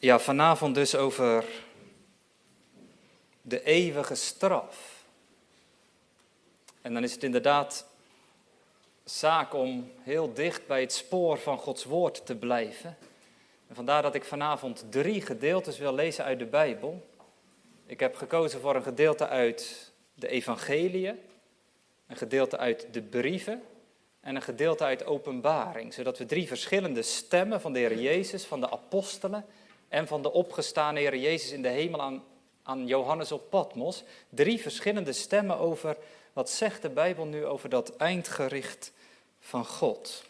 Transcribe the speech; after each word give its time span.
Ja, 0.00 0.18
vanavond 0.18 0.74
dus 0.74 0.94
over 0.94 1.44
de 3.42 3.62
eeuwige 3.62 4.14
straf. 4.14 5.04
En 6.82 6.94
dan 6.94 7.02
is 7.02 7.12
het 7.12 7.22
inderdaad 7.22 7.86
zaak 9.04 9.54
om 9.54 9.92
heel 10.00 10.32
dicht 10.34 10.66
bij 10.66 10.80
het 10.80 10.92
spoor 10.92 11.38
van 11.38 11.58
Gods 11.58 11.84
woord 11.84 12.26
te 12.26 12.36
blijven. 12.36 12.96
En 13.68 13.74
vandaar 13.74 14.02
dat 14.02 14.14
ik 14.14 14.24
vanavond 14.24 14.84
drie 14.90 15.22
gedeeltes 15.22 15.78
wil 15.78 15.94
lezen 15.94 16.24
uit 16.24 16.38
de 16.38 16.46
Bijbel. 16.46 17.06
Ik 17.86 18.00
heb 18.00 18.16
gekozen 18.16 18.60
voor 18.60 18.76
een 18.76 18.82
gedeelte 18.82 19.28
uit 19.28 19.92
de 20.14 20.28
Evangeliën, 20.28 21.18
een 22.06 22.16
gedeelte 22.16 22.56
uit 22.56 22.86
de 22.92 23.02
brieven 23.02 23.62
en 24.20 24.36
een 24.36 24.42
gedeelte 24.42 24.84
uit 24.84 25.04
Openbaring, 25.04 25.94
zodat 25.94 26.18
we 26.18 26.26
drie 26.26 26.46
verschillende 26.46 27.02
stemmen 27.02 27.60
van 27.60 27.72
de 27.72 27.78
Heer 27.78 27.98
Jezus, 27.98 28.44
van 28.44 28.60
de 28.60 28.70
apostelen 28.70 29.44
en 29.88 30.06
van 30.06 30.22
de 30.22 30.32
opgestane 30.32 31.00
Heer 31.00 31.16
Jezus 31.16 31.50
in 31.50 31.62
de 31.62 31.68
hemel 31.68 32.02
aan, 32.02 32.24
aan 32.62 32.86
Johannes 32.86 33.32
op 33.32 33.50
Patmos, 33.50 34.04
drie 34.28 34.60
verschillende 34.60 35.12
stemmen 35.12 35.58
over 35.58 35.96
wat 36.32 36.50
zegt 36.50 36.82
de 36.82 36.88
Bijbel 36.88 37.24
nu 37.24 37.44
over 37.44 37.68
dat 37.68 37.96
eindgericht 37.96 38.92
van 39.40 39.64
God. 39.66 40.24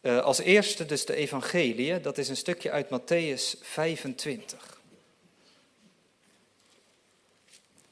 Uh, 0.00 0.20
als 0.20 0.38
eerste 0.38 0.86
dus 0.86 1.06
de 1.06 1.14
Evangelie, 1.14 2.00
dat 2.00 2.18
is 2.18 2.28
een 2.28 2.36
stukje 2.36 2.70
uit 2.70 2.86
Matthäus 2.86 3.60
25. 3.60 4.80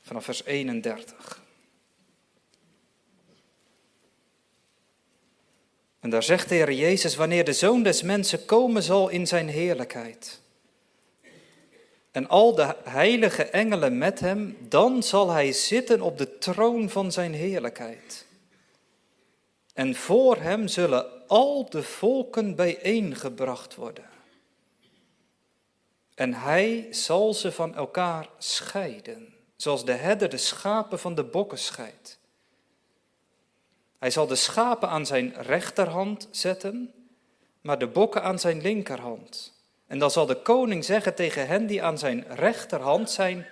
Vanaf 0.03 0.25
vers 0.25 0.45
31. 0.45 1.42
En 6.03 6.11
daar 6.11 6.23
zegt 6.23 6.49
de 6.49 6.55
Heer 6.55 6.73
Jezus, 6.73 7.17
wanneer 7.17 7.45
de 7.45 7.53
Zoon 7.53 7.83
des 7.83 8.03
Mensen 8.03 8.45
komen 8.45 8.83
zal 8.83 9.09
in 9.09 9.27
zijn 9.27 9.49
heerlijkheid. 9.49 10.41
En 12.11 12.29
al 12.29 12.55
de 12.55 12.77
heilige 12.85 13.43
engelen 13.45 13.99
met 13.99 14.21
hem, 14.21 14.57
dan 14.69 15.03
zal 15.03 15.31
hij 15.31 15.53
zitten 15.53 16.01
op 16.01 16.19
de 16.19 16.39
troon 16.39 16.91
van 16.91 17.13
zijn 17.13 17.35
heerlijkheid. 17.35 18.27
En 19.75 19.95
voor 19.95 20.37
hem 20.37 20.69
zullen 20.69 21.29
al 21.29 21.71
de 21.71 21.83
volken 21.83 22.55
bijeengebracht 22.55 23.75
worden. 23.75 24.09
En 26.15 26.35
hij 26.35 26.87
zal 26.91 27.35
ze 27.35 27.53
van 27.53 27.75
elkaar 27.75 28.29
scheiden, 28.39 29.35
zoals 29.57 29.85
de 29.85 29.93
herder 29.93 30.29
de 30.29 30.37
schapen 30.37 30.99
van 30.99 31.15
de 31.15 31.25
bokken 31.25 31.59
scheidt. 31.59 32.19
Hij 34.03 34.11
zal 34.11 34.27
de 34.27 34.35
schapen 34.35 34.89
aan 34.89 35.07
zijn 35.07 35.35
rechterhand 35.37 36.29
zetten, 36.31 36.93
maar 37.61 37.79
de 37.79 37.87
bokken 37.87 38.23
aan 38.23 38.39
zijn 38.39 38.61
linkerhand. 38.61 39.53
En 39.87 39.99
dan 39.99 40.11
zal 40.11 40.27
de 40.27 40.43
koning 40.43 40.85
zeggen 40.85 41.15
tegen 41.15 41.47
hen 41.47 41.67
die 41.67 41.83
aan 41.83 41.99
zijn 41.99 42.25
rechterhand 42.29 43.11
zijn: 43.11 43.47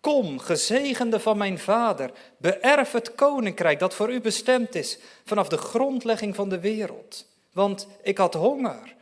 Kom, 0.00 0.38
gezegende 0.38 1.20
van 1.20 1.38
mijn 1.38 1.58
vader, 1.58 2.10
beërf 2.38 2.92
het 2.92 3.14
koninkrijk 3.14 3.78
dat 3.78 3.94
voor 3.94 4.12
u 4.12 4.20
bestemd 4.20 4.74
is 4.74 4.98
vanaf 5.24 5.48
de 5.48 5.56
grondlegging 5.56 6.34
van 6.34 6.48
de 6.48 6.60
wereld. 6.60 7.26
Want 7.52 7.86
ik 8.02 8.18
had 8.18 8.34
honger 8.34 8.94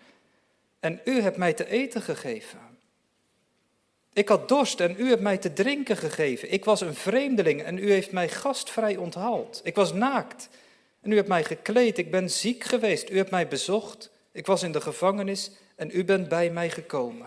en 0.80 1.00
u 1.04 1.20
hebt 1.20 1.36
mij 1.36 1.52
te 1.52 1.68
eten 1.68 2.02
gegeven. 2.02 2.60
Ik 4.12 4.28
had 4.28 4.48
dorst 4.48 4.80
en 4.80 4.94
u 4.98 5.08
hebt 5.08 5.22
mij 5.22 5.38
te 5.38 5.52
drinken 5.52 5.96
gegeven. 5.96 6.52
Ik 6.52 6.64
was 6.64 6.80
een 6.80 6.94
vreemdeling 6.94 7.62
en 7.62 7.78
u 7.78 7.92
heeft 7.92 8.12
mij 8.12 8.28
gastvrij 8.28 8.96
onthaald. 8.96 9.60
Ik 9.64 9.74
was 9.74 9.92
naakt 9.92 10.48
en 11.04 11.12
u 11.12 11.16
hebt 11.16 11.28
mij 11.28 11.44
gekleed. 11.44 11.98
Ik 11.98 12.10
ben 12.10 12.30
ziek 12.30 12.64
geweest. 12.64 13.10
U 13.10 13.16
hebt 13.16 13.30
mij 13.30 13.48
bezocht. 13.48 14.10
Ik 14.32 14.46
was 14.46 14.62
in 14.62 14.72
de 14.72 14.80
gevangenis 14.80 15.50
en 15.76 15.90
u 15.92 16.04
bent 16.04 16.28
bij 16.28 16.50
mij 16.50 16.70
gekomen. 16.70 17.26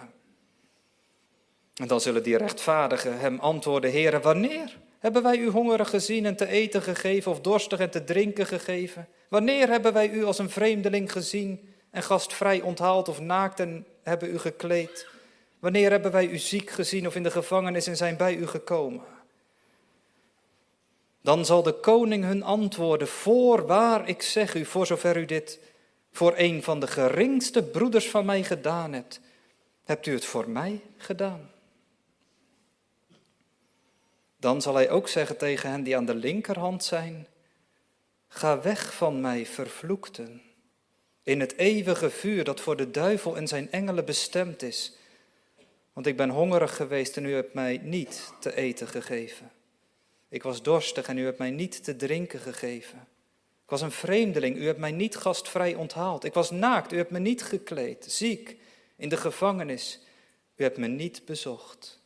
En 1.75 1.87
dan 1.87 2.01
zullen 2.01 2.23
die 2.23 2.37
rechtvaardigen 2.37 3.19
hem 3.19 3.39
antwoorden, 3.39 3.91
Heere, 3.91 4.19
wanneer 4.19 4.77
hebben 4.99 5.23
wij 5.23 5.37
u 5.37 5.49
hongerig 5.49 5.89
gezien 5.89 6.25
en 6.25 6.35
te 6.35 6.47
eten 6.47 6.81
gegeven 6.81 7.31
of 7.31 7.41
dorstig 7.41 7.79
en 7.79 7.89
te 7.89 8.03
drinken 8.03 8.45
gegeven? 8.45 9.07
Wanneer 9.29 9.67
hebben 9.67 9.93
wij 9.93 10.09
u 10.09 10.25
als 10.25 10.39
een 10.39 10.49
vreemdeling 10.49 11.11
gezien 11.11 11.73
en 11.91 12.03
gastvrij 12.03 12.61
onthaald 12.61 13.07
of 13.07 13.19
naakt 13.19 13.59
en 13.59 13.85
hebben 14.03 14.29
u 14.29 14.39
gekleed? 14.39 15.07
Wanneer 15.59 15.91
hebben 15.91 16.11
wij 16.11 16.27
u 16.27 16.37
ziek 16.37 16.69
gezien 16.69 17.07
of 17.07 17.15
in 17.15 17.23
de 17.23 17.31
gevangenis 17.31 17.87
en 17.87 17.97
zijn 17.97 18.17
bij 18.17 18.35
u 18.35 18.47
gekomen? 18.47 19.01
Dan 21.27 21.45
zal 21.45 21.63
de 21.63 21.73
koning 21.73 22.23
hun 22.23 22.43
antwoorden, 22.43 23.07
voorwaar 23.07 24.09
ik 24.09 24.21
zeg 24.21 24.55
u, 24.55 24.65
voor 24.65 24.85
zover 24.85 25.17
u 25.17 25.25
dit 25.25 25.59
voor 26.11 26.33
een 26.37 26.63
van 26.63 26.79
de 26.79 26.87
geringste 26.87 27.63
broeders 27.63 28.09
van 28.09 28.25
mij 28.25 28.43
gedaan 28.43 28.93
hebt, 28.93 29.19
hebt 29.83 30.05
u 30.05 30.13
het 30.13 30.25
voor 30.25 30.49
mij 30.49 30.81
gedaan. 30.97 31.51
Dan 34.39 34.61
zal 34.61 34.75
hij 34.75 34.89
ook 34.89 35.07
zeggen 35.07 35.37
tegen 35.37 35.69
hen 35.69 35.83
die 35.83 35.97
aan 35.97 36.05
de 36.05 36.15
linkerhand 36.15 36.83
zijn, 36.83 37.27
ga 38.27 38.61
weg 38.61 38.93
van 38.93 39.21
mij, 39.21 39.45
vervloekten, 39.45 40.41
in 41.23 41.39
het 41.39 41.57
eeuwige 41.57 42.09
vuur 42.09 42.43
dat 42.43 42.59
voor 42.59 42.75
de 42.75 42.91
duivel 42.91 43.37
en 43.37 43.47
zijn 43.47 43.71
engelen 43.71 44.05
bestemd 44.05 44.61
is. 44.61 44.93
Want 45.93 46.07
ik 46.07 46.17
ben 46.17 46.29
hongerig 46.29 46.75
geweest 46.75 47.17
en 47.17 47.25
u 47.25 47.33
hebt 47.33 47.53
mij 47.53 47.79
niet 47.83 48.33
te 48.39 48.55
eten 48.55 48.87
gegeven. 48.87 49.51
Ik 50.29 50.43
was 50.43 50.61
dorstig 50.61 51.07
en 51.07 51.17
u 51.17 51.25
hebt 51.25 51.37
mij 51.37 51.51
niet 51.51 51.83
te 51.83 51.95
drinken 51.95 52.39
gegeven. 52.39 53.07
Ik 53.63 53.73
was 53.73 53.81
een 53.81 53.91
vreemdeling, 53.91 54.57
u 54.57 54.65
hebt 54.65 54.79
mij 54.79 54.91
niet 54.91 55.15
gastvrij 55.15 55.75
onthaald. 55.75 56.23
Ik 56.23 56.33
was 56.33 56.51
naakt, 56.51 56.93
u 56.93 56.97
hebt 56.97 57.11
me 57.11 57.19
niet 57.19 57.43
gekleed. 57.43 58.05
Ziek, 58.09 58.57
in 58.95 59.09
de 59.09 59.17
gevangenis, 59.17 59.99
u 60.55 60.63
hebt 60.63 60.77
me 60.77 60.87
niet 60.87 61.25
bezocht. 61.25 61.99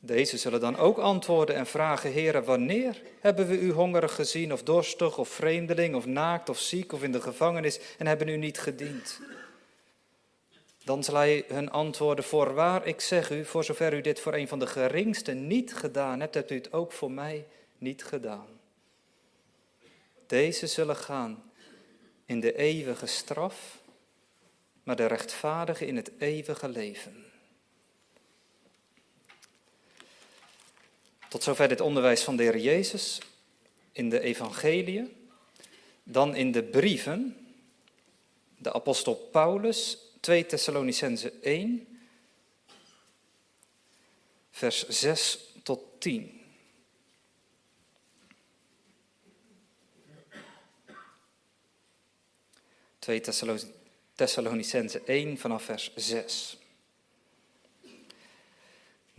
Deze 0.00 0.36
zullen 0.36 0.60
dan 0.60 0.76
ook 0.76 0.98
antwoorden 0.98 1.54
en 1.54 1.66
vragen, 1.66 2.12
Heere, 2.12 2.42
wanneer 2.42 3.02
hebben 3.20 3.46
we 3.46 3.58
u 3.58 3.72
hongerig 3.72 4.14
gezien, 4.14 4.52
of 4.52 4.62
dorstig, 4.62 5.18
of 5.18 5.28
vreemdeling, 5.28 5.94
of 5.94 6.06
naakt, 6.06 6.48
of 6.48 6.58
ziek, 6.58 6.92
of 6.92 7.02
in 7.02 7.12
de 7.12 7.20
gevangenis, 7.20 7.80
en 7.98 8.06
hebben 8.06 8.28
u 8.28 8.36
niet 8.36 8.58
gediend? 8.58 9.20
Dan 10.90 11.04
zal 11.04 11.14
hij 11.14 11.44
hun 11.48 11.70
antwoorden, 11.70 12.24
voorwaar, 12.24 12.86
ik 12.86 13.00
zeg 13.00 13.30
u, 13.30 13.44
voor 13.44 13.64
zover 13.64 13.94
u 13.94 14.00
dit 14.00 14.20
voor 14.20 14.34
een 14.34 14.48
van 14.48 14.58
de 14.58 14.66
geringste 14.66 15.32
niet 15.32 15.74
gedaan 15.74 16.20
hebt, 16.20 16.34
hebt 16.34 16.50
u 16.50 16.54
het 16.54 16.72
ook 16.72 16.92
voor 16.92 17.10
mij 17.10 17.46
niet 17.78 18.04
gedaan. 18.04 18.46
Deze 20.26 20.66
zullen 20.66 20.96
gaan 20.96 21.52
in 22.24 22.40
de 22.40 22.56
eeuwige 22.56 23.06
straf, 23.06 23.78
maar 24.82 24.96
de 24.96 25.06
rechtvaardigen 25.06 25.86
in 25.86 25.96
het 25.96 26.10
eeuwige 26.18 26.68
leven. 26.68 27.24
Tot 31.28 31.42
zover 31.42 31.68
dit 31.68 31.80
onderwijs 31.80 32.22
van 32.22 32.36
de 32.36 32.42
Heer 32.42 32.58
Jezus 32.58 33.18
in 33.92 34.08
de 34.08 34.20
Evangelie. 34.20 35.16
Dan 36.02 36.34
in 36.34 36.52
de 36.52 36.62
brieven, 36.62 37.46
de 38.56 38.72
apostel 38.72 39.14
Paulus, 39.14 40.08
2 40.20 40.44
Thessalonicense 40.44 41.32
1, 41.42 41.86
vers 44.50 44.86
6 44.88 45.38
tot 45.62 46.00
10. 46.00 46.40
Twee 52.98 53.20
Thessalonicense 54.14 55.02
1 55.06 55.38
vanaf 55.38 55.64
vers 55.64 55.92
6. 55.96 56.58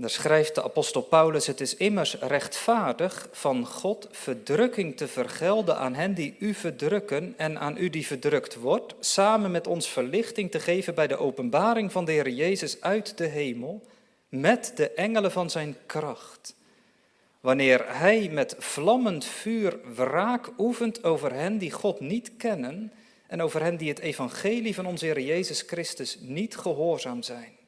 Daar 0.01 0.09
schrijft 0.09 0.55
de 0.55 0.63
apostel 0.63 1.01
Paulus: 1.01 1.47
Het 1.47 1.61
is 1.61 1.75
immers 1.75 2.15
rechtvaardig 2.19 3.29
van 3.31 3.65
God 3.65 4.07
verdrukking 4.11 4.97
te 4.97 5.07
vergelden 5.07 5.77
aan 5.77 5.93
hen 5.93 6.13
die 6.13 6.35
u 6.39 6.53
verdrukken 6.53 7.33
en 7.37 7.59
aan 7.59 7.77
u 7.77 7.89
die 7.89 8.05
verdrukt 8.05 8.55
wordt, 8.55 8.93
samen 8.99 9.51
met 9.51 9.67
ons 9.67 9.89
verlichting 9.89 10.51
te 10.51 10.59
geven 10.59 10.95
bij 10.95 11.07
de 11.07 11.17
openbaring 11.17 11.91
van 11.91 12.05
de 12.05 12.11
Heer 12.11 12.29
Jezus 12.29 12.81
uit 12.81 13.17
de 13.17 13.25
hemel, 13.25 13.81
met 14.29 14.71
de 14.75 14.91
engelen 14.91 15.31
van 15.31 15.49
zijn 15.49 15.75
kracht. 15.85 16.55
Wanneer 17.39 17.83
hij 17.87 18.29
met 18.31 18.55
vlammend 18.59 19.25
vuur 19.25 19.79
wraak 19.95 20.49
oefent 20.57 21.03
over 21.03 21.33
hen 21.33 21.57
die 21.57 21.71
God 21.71 21.99
niet 21.99 22.31
kennen 22.37 22.91
en 23.27 23.41
over 23.41 23.61
hen 23.61 23.77
die 23.77 23.89
het 23.89 23.99
evangelie 23.99 24.75
van 24.75 24.85
onze 24.85 25.05
Heer 25.05 25.21
Jezus 25.21 25.61
Christus 25.61 26.17
niet 26.21 26.57
gehoorzaam 26.57 27.23
zijn. 27.23 27.59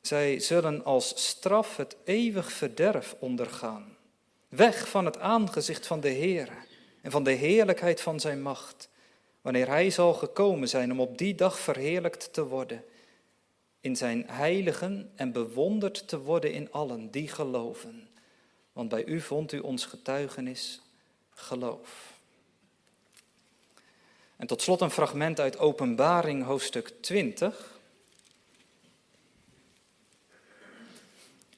Zij 0.00 0.40
zullen 0.40 0.84
als 0.84 1.28
straf 1.28 1.76
het 1.76 1.96
eeuwig 2.04 2.52
verderf 2.52 3.16
ondergaan. 3.18 3.96
Weg 4.48 4.88
van 4.88 5.04
het 5.04 5.18
aangezicht 5.18 5.86
van 5.86 6.00
de 6.00 6.08
Heer 6.08 6.48
en 7.02 7.10
van 7.10 7.22
de 7.22 7.30
heerlijkheid 7.30 8.00
van 8.00 8.20
zijn 8.20 8.42
macht, 8.42 8.88
wanneer 9.40 9.66
Hij 9.66 9.90
zal 9.90 10.14
gekomen 10.14 10.68
zijn 10.68 10.92
om 10.92 11.00
op 11.00 11.18
die 11.18 11.34
dag 11.34 11.58
verheerlijkt 11.58 12.32
te 12.32 12.46
worden, 12.46 12.84
in 13.80 13.96
zijn 13.96 14.24
heiligen 14.26 15.12
en 15.14 15.32
bewonderd 15.32 16.08
te 16.08 16.20
worden 16.20 16.52
in 16.52 16.72
allen 16.72 17.10
die 17.10 17.28
geloven. 17.28 18.08
Want 18.72 18.88
bij 18.88 19.04
u 19.04 19.20
vond 19.20 19.52
u 19.52 19.58
ons 19.58 19.86
getuigenis 19.86 20.80
geloof. 21.30 22.16
En 24.36 24.46
tot 24.46 24.62
slot 24.62 24.80
een 24.80 24.90
fragment 24.90 25.40
uit 25.40 25.58
Openbaring, 25.58 26.44
hoofdstuk 26.44 26.92
20. 27.00 27.77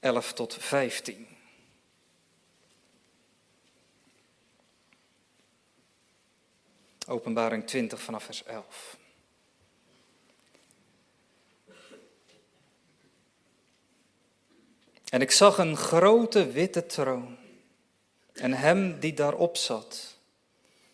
11 0.01 0.33
tot 0.33 0.55
15. 0.55 1.27
Openbaring 7.07 7.67
20 7.67 8.01
vanaf 8.01 8.25
vers 8.25 8.45
11. 8.45 8.99
En 15.09 15.21
ik 15.21 15.31
zag 15.31 15.59
een 15.59 15.77
grote 15.77 16.51
witte 16.51 16.87
troon 16.87 17.37
en 18.33 18.53
hem 18.53 19.01
die 19.01 19.15
daarop 19.15 19.57
zat. 19.57 20.19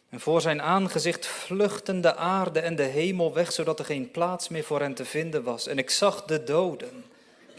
En 0.08 0.20
voor 0.20 0.40
zijn 0.40 0.62
aangezicht 0.62 1.26
vluchtten 1.26 2.00
de 2.00 2.16
aarde 2.16 2.60
en 2.60 2.76
de 2.76 2.82
hemel 2.82 3.32
weg, 3.32 3.52
zodat 3.52 3.78
er 3.78 3.84
geen 3.84 4.10
plaats 4.10 4.48
meer 4.48 4.64
voor 4.64 4.80
hen 4.80 4.94
te 4.94 5.04
vinden 5.04 5.42
was. 5.42 5.66
En 5.66 5.78
ik 5.78 5.90
zag 5.90 6.24
de 6.24 6.44
doden, 6.44 7.04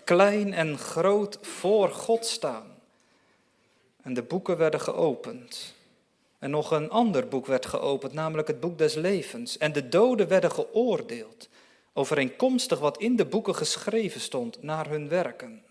klein 0.07 0.53
en 0.53 0.77
groot, 0.77 1.37
voor 1.41 1.89
God 1.89 2.25
staan. 2.25 2.75
En 4.01 4.13
de 4.13 4.21
boeken 4.21 4.57
werden 4.57 4.79
geopend. 4.79 5.73
En 6.39 6.49
nog 6.49 6.71
een 6.71 6.89
ander 6.89 7.27
boek 7.27 7.45
werd 7.45 7.65
geopend, 7.65 8.13
namelijk 8.13 8.47
het 8.47 8.59
boek 8.59 8.77
des 8.77 8.93
levens. 8.93 9.57
En 9.57 9.73
de 9.73 9.89
doden 9.89 10.27
werden 10.27 10.51
geoordeeld, 10.51 11.49
overeenkomstig 11.93 12.79
wat 12.79 12.97
in 12.97 13.15
de 13.15 13.25
boeken 13.25 13.55
geschreven 13.55 14.21
stond, 14.21 14.63
naar 14.63 14.89
hun 14.89 15.09
werken. 15.09 15.63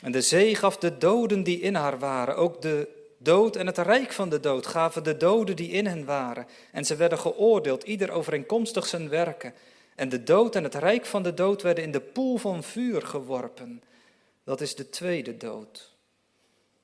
En 0.00 0.12
de 0.12 0.20
zee 0.20 0.54
gaf 0.54 0.76
de 0.76 0.98
doden 0.98 1.42
die 1.42 1.60
in 1.60 1.74
haar 1.74 1.98
waren, 1.98 2.36
ook 2.36 2.62
de 2.62 2.88
dood 3.18 3.56
en 3.56 3.66
het 3.66 3.78
rijk 3.78 4.12
van 4.12 4.28
de 4.28 4.40
dood 4.40 4.66
gaven 4.66 5.04
de 5.04 5.16
doden 5.16 5.56
die 5.56 5.70
in 5.70 5.86
hen 5.86 6.04
waren. 6.04 6.46
En 6.72 6.84
ze 6.84 6.96
werden 6.96 7.18
geoordeeld, 7.18 7.82
ieder 7.82 8.10
overeenkomstig 8.10 8.86
zijn 8.86 9.08
werken. 9.08 9.54
En 9.96 10.08
de 10.08 10.22
dood 10.22 10.56
en 10.56 10.64
het 10.64 10.74
rijk 10.74 11.06
van 11.06 11.22
de 11.22 11.34
dood 11.34 11.62
werden 11.62 11.84
in 11.84 11.90
de 11.90 12.00
poel 12.00 12.36
van 12.36 12.62
vuur 12.62 13.02
geworpen. 13.02 13.82
Dat 14.44 14.60
is 14.60 14.74
de 14.74 14.88
tweede 14.88 15.36
dood. 15.36 15.94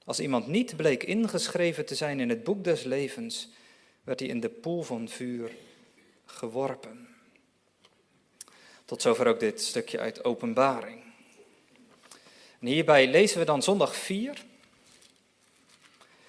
Als 0.04 0.20
iemand 0.20 0.46
niet 0.46 0.76
bleek 0.76 1.02
ingeschreven 1.02 1.86
te 1.86 1.94
zijn 1.94 2.20
in 2.20 2.28
het 2.28 2.44
boek 2.44 2.64
des 2.64 2.82
levens, 2.82 3.48
werd 4.04 4.20
hij 4.20 4.28
in 4.28 4.40
de 4.40 4.48
poel 4.48 4.82
van 4.82 5.08
vuur 5.08 5.50
geworpen. 6.24 7.08
Tot 8.84 9.02
zover 9.02 9.26
ook 9.26 9.40
dit 9.40 9.62
stukje 9.62 9.98
uit 9.98 10.24
Openbaring. 10.24 11.02
En 12.58 12.66
hierbij 12.66 13.10
lezen 13.10 13.38
we 13.38 13.44
dan 13.44 13.62
zondag 13.62 13.96
4. 13.96 14.44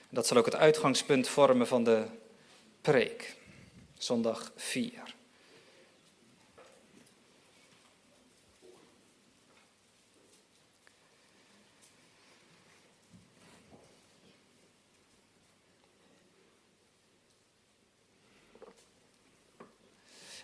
Dat 0.09 0.27
zal 0.27 0.37
ook 0.37 0.45
het 0.45 0.55
uitgangspunt 0.55 1.27
vormen 1.27 1.67
van 1.67 1.83
de 1.83 2.05
preek. 2.81 3.35
Zondag 3.97 4.51
4. 4.55 5.15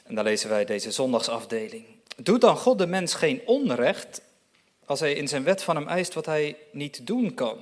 En 0.10 0.16
dan 0.16 0.24
lezen 0.24 0.50
wij 0.50 0.66
deze 0.66 0.92
zondagsafdeling. 0.92 1.86
Doet 2.18 2.42
dan 2.42 2.58
God 2.58 2.78
de 2.78 2.88
mens 2.88 3.14
geen 3.14 3.42
onrecht 3.46 4.22
als 4.86 5.00
hij 5.00 5.14
in 5.14 5.28
zijn 5.28 5.44
wet 5.44 5.64
van 5.64 5.76
hem 5.76 5.88
eist 5.88 6.14
wat 6.14 6.26
hij 6.26 6.58
niet 6.72 7.08
doen 7.08 7.34
kan? 7.34 7.58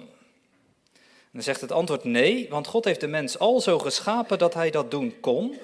Dan 1.32 1.42
zegt 1.42 1.62
het 1.62 1.72
antwoord 1.72 2.04
nee, 2.04 2.50
want 2.50 2.68
God 2.68 2.86
heeft 2.86 3.00
de 3.00 3.08
mens 3.08 3.40
al 3.40 3.62
zo 3.62 3.80
geschapen 3.80 4.38
dat 4.38 4.54
hij 4.54 4.70
dat 4.70 4.92
doen 4.92 5.20
kon. 5.20 5.58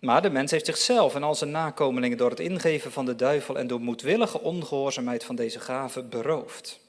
Maar 0.00 0.22
de 0.22 0.30
mens 0.30 0.50
heeft 0.50 0.66
zichzelf 0.66 1.14
en 1.14 1.22
al 1.22 1.34
zijn 1.34 1.50
nakomelingen 1.50 2.18
door 2.18 2.30
het 2.30 2.40
ingeven 2.40 2.92
van 2.92 3.04
de 3.04 3.16
duivel 3.16 3.58
en 3.58 3.66
door 3.66 3.80
moedwillige 3.80 4.40
ongehoorzaamheid 4.40 5.24
van 5.24 5.36
deze 5.36 5.60
gave 5.60 6.02
beroofd. 6.02 6.80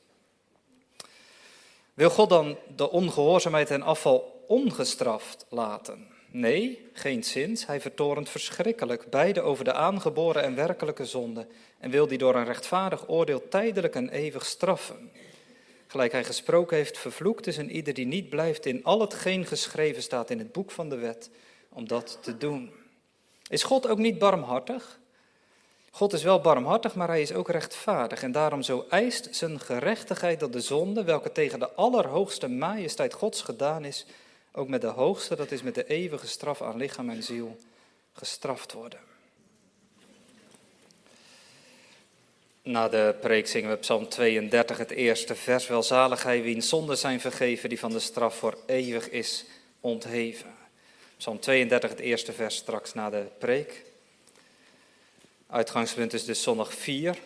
Wil 1.93 2.09
God 2.09 2.29
dan 2.29 2.57
de 2.75 2.91
ongehoorzaamheid 2.91 3.69
en 3.69 3.81
afval 3.81 4.43
ongestraft 4.47 5.45
laten? 5.49 6.16
Nee, 6.37 6.89
geen 6.93 7.23
zins. 7.23 7.65
Hij 7.65 7.81
vertorent 7.81 8.29
verschrikkelijk, 8.29 9.09
beide 9.09 9.41
over 9.41 9.63
de 9.63 9.73
aangeboren 9.73 10.43
en 10.43 10.55
werkelijke 10.55 11.05
zonde, 11.05 11.47
en 11.79 11.91
wil 11.91 12.07
die 12.07 12.17
door 12.17 12.35
een 12.35 12.45
rechtvaardig 12.45 13.09
oordeel 13.09 13.47
tijdelijk 13.47 13.95
en 13.95 14.09
eeuwig 14.09 14.45
straffen. 14.45 15.11
Gelijk 15.87 16.11
hij 16.11 16.23
gesproken 16.23 16.77
heeft, 16.77 16.97
vervloekt 16.97 17.47
is 17.47 17.57
een 17.57 17.71
ieder 17.71 17.93
die 17.93 18.05
niet 18.05 18.29
blijft 18.29 18.65
in 18.65 18.83
al 18.83 18.99
hetgeen 18.99 19.45
geschreven 19.45 20.01
staat 20.01 20.29
in 20.29 20.37
het 20.37 20.51
boek 20.51 20.71
van 20.71 20.89
de 20.89 20.95
wet, 20.95 21.29
om 21.69 21.87
dat 21.87 22.17
te 22.21 22.37
doen. 22.37 22.71
Is 23.49 23.63
God 23.63 23.87
ook 23.87 23.97
niet 23.97 24.19
barmhartig? 24.19 24.99
God 25.91 26.13
is 26.13 26.23
wel 26.23 26.41
barmhartig, 26.41 26.95
maar 26.95 27.07
hij 27.07 27.21
is 27.21 27.33
ook 27.33 27.49
rechtvaardig. 27.49 28.23
En 28.23 28.31
daarom 28.31 28.61
zo 28.61 28.85
eist 28.89 29.35
zijn 29.35 29.59
gerechtigheid 29.59 30.39
dat 30.39 30.53
de 30.53 30.61
zonde, 30.61 31.03
welke 31.03 31.31
tegen 31.31 31.59
de 31.59 31.71
allerhoogste 31.71 32.47
majesteit 32.47 33.13
Gods 33.13 33.41
gedaan 33.41 33.85
is, 33.85 34.05
ook 34.57 34.67
met 34.67 34.81
de 34.81 34.87
hoogste, 34.87 35.35
dat 35.35 35.51
is 35.51 35.61
met 35.61 35.75
de 35.75 35.87
eeuwige 35.87 36.27
straf 36.27 36.61
aan 36.61 36.77
lichaam 36.77 37.09
en 37.09 37.23
ziel, 37.23 37.57
gestraft 38.13 38.73
worden. 38.73 38.99
Na 42.61 42.89
de 42.89 43.15
preek 43.21 43.47
zingen 43.47 43.69
we 43.69 43.75
Psalm 43.75 44.09
32, 44.09 44.77
het 44.77 44.91
eerste 44.91 45.35
vers. 45.35 45.67
Welzalig 45.67 46.23
hij 46.23 46.41
wiens 46.41 46.69
zonden 46.69 46.97
zijn 46.97 47.19
vergeven, 47.19 47.69
die 47.69 47.79
van 47.79 47.91
de 47.91 47.99
straf 47.99 48.37
voor 48.37 48.57
eeuwig 48.65 49.09
is 49.09 49.45
ontheven. 49.79 50.55
Psalm 51.17 51.39
32, 51.39 51.89
het 51.89 51.99
eerste 51.99 52.33
vers, 52.33 52.55
straks 52.55 52.93
na 52.93 53.09
de 53.09 53.25
preek. 53.37 53.83
Uitgangspunt 55.47 56.13
is 56.13 56.25
dus 56.25 56.41
zondag 56.41 56.73
4. 56.73 57.17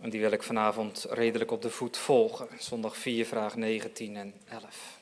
En 0.00 0.10
die 0.10 0.20
wil 0.20 0.30
ik 0.30 0.42
vanavond 0.42 1.06
redelijk 1.10 1.50
op 1.50 1.62
de 1.62 1.70
voet 1.70 1.96
volgen. 1.96 2.48
Zondag 2.58 2.96
4, 2.96 3.26
vraag 3.26 3.56
19 3.56 4.16
en 4.16 4.34
11. 4.48 4.98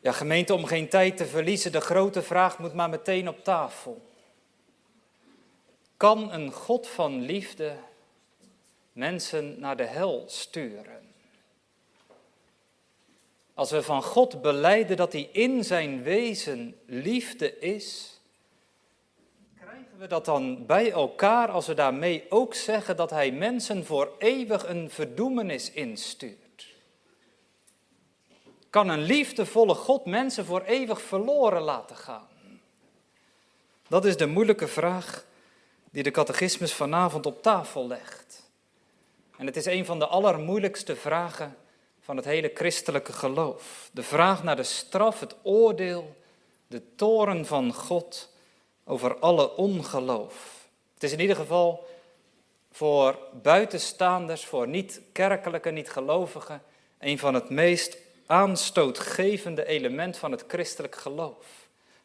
Ja, 0.00 0.12
gemeente, 0.12 0.54
om 0.54 0.64
geen 0.64 0.88
tijd 0.88 1.16
te 1.16 1.26
verliezen, 1.26 1.72
de 1.72 1.80
grote 1.80 2.22
vraag 2.22 2.58
moet 2.58 2.74
maar 2.74 2.90
meteen 2.90 3.28
op 3.28 3.44
tafel. 3.44 4.10
Kan 5.96 6.32
een 6.32 6.52
God 6.52 6.88
van 6.88 7.20
liefde 7.20 7.76
mensen 8.92 9.60
naar 9.60 9.76
de 9.76 9.86
hel 9.86 10.24
sturen? 10.26 11.01
Als 13.54 13.70
we 13.70 13.82
van 13.82 14.02
God 14.02 14.42
beleiden 14.42 14.96
dat 14.96 15.12
Hij 15.12 15.28
in 15.32 15.64
zijn 15.64 16.02
wezen 16.02 16.80
liefde 16.86 17.58
is, 17.58 18.20
krijgen 19.56 19.98
we 19.98 20.06
dat 20.06 20.24
dan 20.24 20.66
bij 20.66 20.90
elkaar 20.90 21.48
als 21.48 21.66
we 21.66 21.74
daarmee 21.74 22.26
ook 22.28 22.54
zeggen 22.54 22.96
dat 22.96 23.10
Hij 23.10 23.32
mensen 23.32 23.84
voor 23.84 24.12
eeuwig 24.18 24.68
een 24.68 24.90
verdoemenis 24.90 25.70
instuurt? 25.70 26.66
Kan 28.70 28.88
een 28.88 29.02
liefdevolle 29.02 29.74
God 29.74 30.04
mensen 30.04 30.44
voor 30.44 30.62
eeuwig 30.62 31.02
verloren 31.02 31.62
laten 31.62 31.96
gaan? 31.96 32.28
Dat 33.88 34.04
is 34.04 34.16
de 34.16 34.26
moeilijke 34.26 34.68
vraag 34.68 35.24
die 35.90 36.02
de 36.02 36.10
catechismus 36.10 36.74
vanavond 36.74 37.26
op 37.26 37.42
tafel 37.42 37.86
legt. 37.86 38.50
En 39.36 39.46
het 39.46 39.56
is 39.56 39.64
een 39.64 39.84
van 39.84 39.98
de 39.98 40.06
allermoeilijkste 40.06 40.96
vragen 40.96 41.56
van 42.02 42.16
het 42.16 42.24
hele 42.24 42.50
christelijke 42.54 43.12
geloof. 43.12 43.90
De 43.92 44.02
vraag 44.02 44.42
naar 44.42 44.56
de 44.56 44.62
straf, 44.62 45.20
het 45.20 45.34
oordeel, 45.42 46.16
de 46.66 46.82
toren 46.96 47.46
van 47.46 47.74
God 47.74 48.28
over 48.84 49.18
alle 49.18 49.56
ongeloof. 49.56 50.68
Het 50.94 51.02
is 51.02 51.12
in 51.12 51.20
ieder 51.20 51.36
geval 51.36 51.88
voor 52.72 53.18
buitenstaanders, 53.42 54.44
voor 54.44 54.68
niet-kerkelijke, 54.68 55.70
niet-gelovigen, 55.70 56.62
een 56.98 57.18
van 57.18 57.34
het 57.34 57.50
meest 57.50 57.96
aanstootgevende 58.26 59.66
element 59.66 60.16
van 60.16 60.30
het 60.30 60.44
christelijk 60.48 60.96
geloof. 60.96 61.46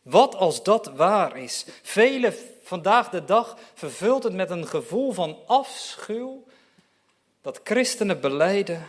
Wat 0.02 0.36
als 0.36 0.64
dat 0.64 0.86
waar 0.86 1.38
is? 1.38 1.66
Velen 1.82 2.34
vandaag 2.64 3.10
de 3.10 3.26
dag 3.26 3.58
vervult 3.74 4.24
het 4.24 4.34
met 4.34 4.50
een 4.50 4.68
gevoel 4.68 5.12
van 5.12 5.38
afschuw 5.46 6.44
dat 7.42 7.60
christenen 7.64 8.22
beleiden, 8.22 8.88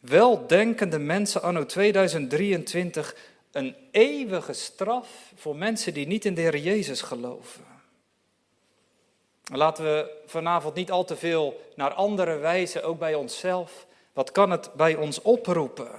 weldenkende 0.00 0.98
mensen 0.98 1.42
anno 1.42 1.66
2023, 1.66 3.16
een 3.50 3.76
eeuwige 3.90 4.52
straf 4.52 5.32
voor 5.34 5.56
mensen 5.56 5.94
die 5.94 6.06
niet 6.06 6.24
in 6.24 6.34
de 6.34 6.40
Heer 6.40 6.58
Jezus 6.58 7.00
geloven. 7.00 7.64
Laten 9.52 9.84
we 9.84 10.10
vanavond 10.26 10.74
niet 10.74 10.90
al 10.90 11.04
te 11.04 11.16
veel 11.16 11.60
naar 11.74 11.92
andere 11.92 12.36
wijzen, 12.36 12.84
ook 12.84 12.98
bij 12.98 13.14
onszelf. 13.14 13.86
Wat 14.12 14.32
kan 14.32 14.50
het 14.50 14.70
bij 14.74 14.94
ons 14.94 15.22
oproepen? 15.22 15.90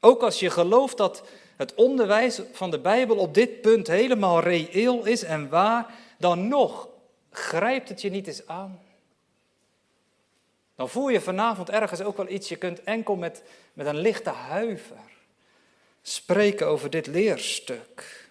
Ook 0.00 0.22
als 0.22 0.40
je 0.40 0.50
gelooft 0.50 0.96
dat 0.96 1.22
het 1.56 1.74
onderwijs 1.74 2.40
van 2.52 2.70
de 2.70 2.78
Bijbel 2.78 3.16
op 3.16 3.34
dit 3.34 3.60
punt 3.60 3.86
helemaal 3.86 4.40
reëel 4.40 5.04
is 5.04 5.22
en 5.22 5.48
waar, 5.48 5.94
dan 6.18 6.48
nog 6.48 6.88
grijpt 7.30 7.88
het 7.88 8.00
je 8.00 8.10
niet 8.10 8.26
eens 8.26 8.46
aan. 8.46 8.80
Dan 10.78 10.88
voel 10.88 11.08
je 11.08 11.20
vanavond 11.20 11.70
ergens 11.70 12.00
ook 12.00 12.16
wel 12.16 12.28
iets. 12.28 12.48
Je 12.48 12.56
kunt 12.56 12.82
enkel 12.82 13.16
met, 13.16 13.42
met 13.72 13.86
een 13.86 13.98
lichte 13.98 14.30
huiver 14.30 15.00
spreken 16.02 16.66
over 16.66 16.90
dit 16.90 17.06
leerstuk. 17.06 18.28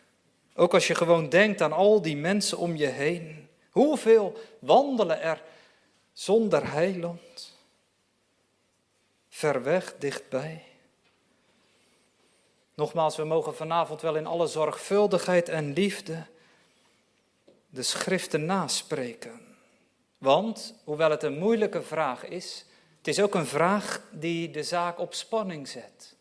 Ook 0.55 0.73
als 0.73 0.87
je 0.87 0.95
gewoon 0.95 1.29
denkt 1.29 1.61
aan 1.61 1.71
al 1.71 2.01
die 2.01 2.17
mensen 2.17 2.57
om 2.57 2.75
je 2.75 2.85
heen. 2.87 3.47
Hoeveel 3.71 4.37
wandelen 4.59 5.21
er 5.21 5.41
zonder 6.13 6.71
heiland? 6.71 7.57
Ver 9.29 9.63
weg, 9.63 9.95
dichtbij. 9.97 10.63
Nogmaals, 12.73 13.15
we 13.15 13.23
mogen 13.23 13.55
vanavond 13.55 14.01
wel 14.01 14.15
in 14.15 14.27
alle 14.27 14.47
zorgvuldigheid 14.47 15.49
en 15.49 15.73
liefde 15.73 16.25
de 17.69 17.83
schriften 17.83 18.45
naspreken. 18.45 19.46
Want, 20.17 20.73
hoewel 20.83 21.09
het 21.09 21.23
een 21.23 21.37
moeilijke 21.37 21.81
vraag 21.81 22.25
is, 22.25 22.65
het 22.97 23.07
is 23.07 23.19
ook 23.19 23.35
een 23.35 23.45
vraag 23.45 24.01
die 24.11 24.51
de 24.51 24.63
zaak 24.63 24.99
op 24.99 25.13
spanning 25.13 25.67
zet. 25.67 26.15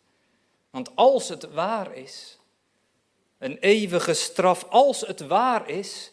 Want 0.71 0.91
als 0.95 1.29
het 1.29 1.53
waar 1.53 1.95
is, 1.95 2.39
een 3.39 3.59
eeuwige 3.59 4.15
straf, 4.15 4.65
als 4.69 5.01
het 5.01 5.21
waar 5.21 5.69
is, 5.69 6.13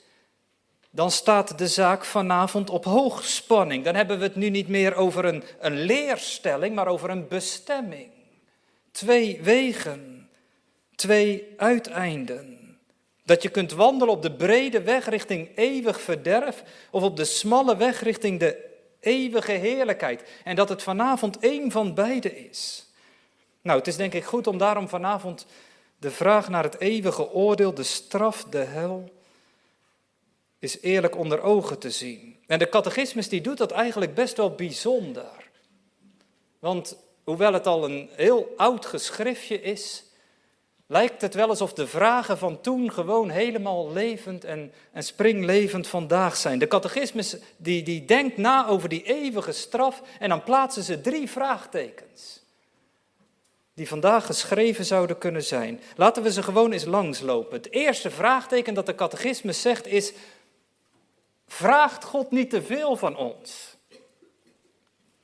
dan 0.89 1.11
staat 1.11 1.57
de 1.57 1.67
zaak 1.67 2.05
vanavond 2.05 2.69
op 2.69 2.85
hoogspanning. 2.85 3.83
Dan 3.83 3.95
hebben 3.95 4.17
we 4.17 4.23
het 4.23 4.35
nu 4.35 4.49
niet 4.49 4.67
meer 4.67 4.95
over 4.95 5.25
een, 5.25 5.43
een 5.59 5.79
leerstelling, 5.79 6.75
maar 6.75 6.87
over 6.87 7.09
een 7.09 7.27
bestemming. 7.27 8.11
Twee 8.91 9.41
wegen, 9.41 10.29
twee 10.95 11.53
uiteinden. 11.57 12.52
Dat 13.23 13.41
je 13.41 13.49
kunt 13.49 13.71
wandelen 13.71 14.13
op 14.13 14.21
de 14.21 14.31
brede 14.31 14.81
weg 14.81 15.09
richting 15.09 15.49
eeuwig 15.55 16.01
verderf 16.01 16.63
of 16.91 17.03
op 17.03 17.17
de 17.17 17.25
smalle 17.25 17.77
weg 17.77 18.01
richting 18.01 18.39
de 18.39 18.71
eeuwige 18.99 19.51
heerlijkheid. 19.51 20.23
En 20.43 20.55
dat 20.55 20.69
het 20.69 20.83
vanavond 20.83 21.39
één 21.39 21.71
van 21.71 21.93
beide 21.93 22.47
is. 22.47 22.85
Nou, 23.61 23.77
het 23.77 23.87
is 23.87 23.95
denk 23.95 24.13
ik 24.13 24.23
goed 24.23 24.47
om 24.47 24.57
daarom 24.57 24.87
vanavond 24.87 25.45
de 25.97 26.11
vraag 26.11 26.49
naar 26.49 26.63
het 26.63 26.79
eeuwige 26.79 27.31
oordeel, 27.31 27.73
de 27.73 27.83
straf, 27.83 28.43
de 28.43 28.57
hel, 28.57 29.11
is 30.59 30.81
eerlijk 30.81 31.17
onder 31.17 31.41
ogen 31.41 31.79
te 31.79 31.91
zien. 31.91 32.37
En 32.47 32.59
de 32.59 32.69
catechismus 32.69 33.29
die 33.29 33.41
doet 33.41 33.57
dat 33.57 33.71
eigenlijk 33.71 34.13
best 34.13 34.37
wel 34.37 34.51
bijzonder. 34.51 35.49
Want 36.59 36.97
hoewel 37.23 37.53
het 37.53 37.67
al 37.67 37.85
een 37.85 38.09
heel 38.11 38.53
oud 38.57 38.85
geschriftje 38.85 39.61
is, 39.61 40.03
lijkt 40.87 41.21
het 41.21 41.33
wel 41.33 41.49
alsof 41.49 41.73
de 41.73 41.87
vragen 41.87 42.37
van 42.37 42.61
toen 42.61 42.91
gewoon 42.91 43.29
helemaal 43.29 43.91
levend 43.91 44.43
en, 44.43 44.73
en 44.91 45.03
springlevend 45.03 45.87
vandaag 45.87 46.35
zijn. 46.35 46.59
De 46.59 46.67
catechismus 46.67 47.35
die, 47.57 47.83
die 47.83 48.05
denkt 48.05 48.37
na 48.37 48.67
over 48.67 48.89
die 48.89 49.03
eeuwige 49.03 49.51
straf 49.51 50.01
en 50.19 50.29
dan 50.29 50.43
plaatsen 50.43 50.83
ze 50.83 51.01
drie 51.01 51.29
vraagtekens. 51.29 52.41
Die 53.73 53.87
vandaag 53.87 54.25
geschreven 54.25 54.85
zouden 54.85 55.17
kunnen 55.17 55.43
zijn. 55.43 55.81
Laten 55.95 56.23
we 56.23 56.31
ze 56.31 56.43
gewoon 56.43 56.71
eens 56.71 56.85
langslopen. 56.85 57.57
Het 57.57 57.71
eerste 57.71 58.11
vraagteken 58.11 58.73
dat 58.73 58.85
de 58.85 58.95
catechismus 58.95 59.61
zegt 59.61 59.87
is: 59.87 60.13
Vraagt 61.47 62.03
God 62.03 62.31
niet 62.31 62.49
te 62.49 62.61
veel 62.61 62.95
van 62.95 63.17
ons? 63.17 63.75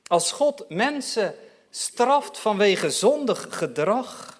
Als 0.07 0.31
God 0.31 0.65
mensen 0.69 1.35
straft 1.69 2.37
vanwege 2.37 2.89
zondig 2.89 3.47
gedrag, 3.49 4.38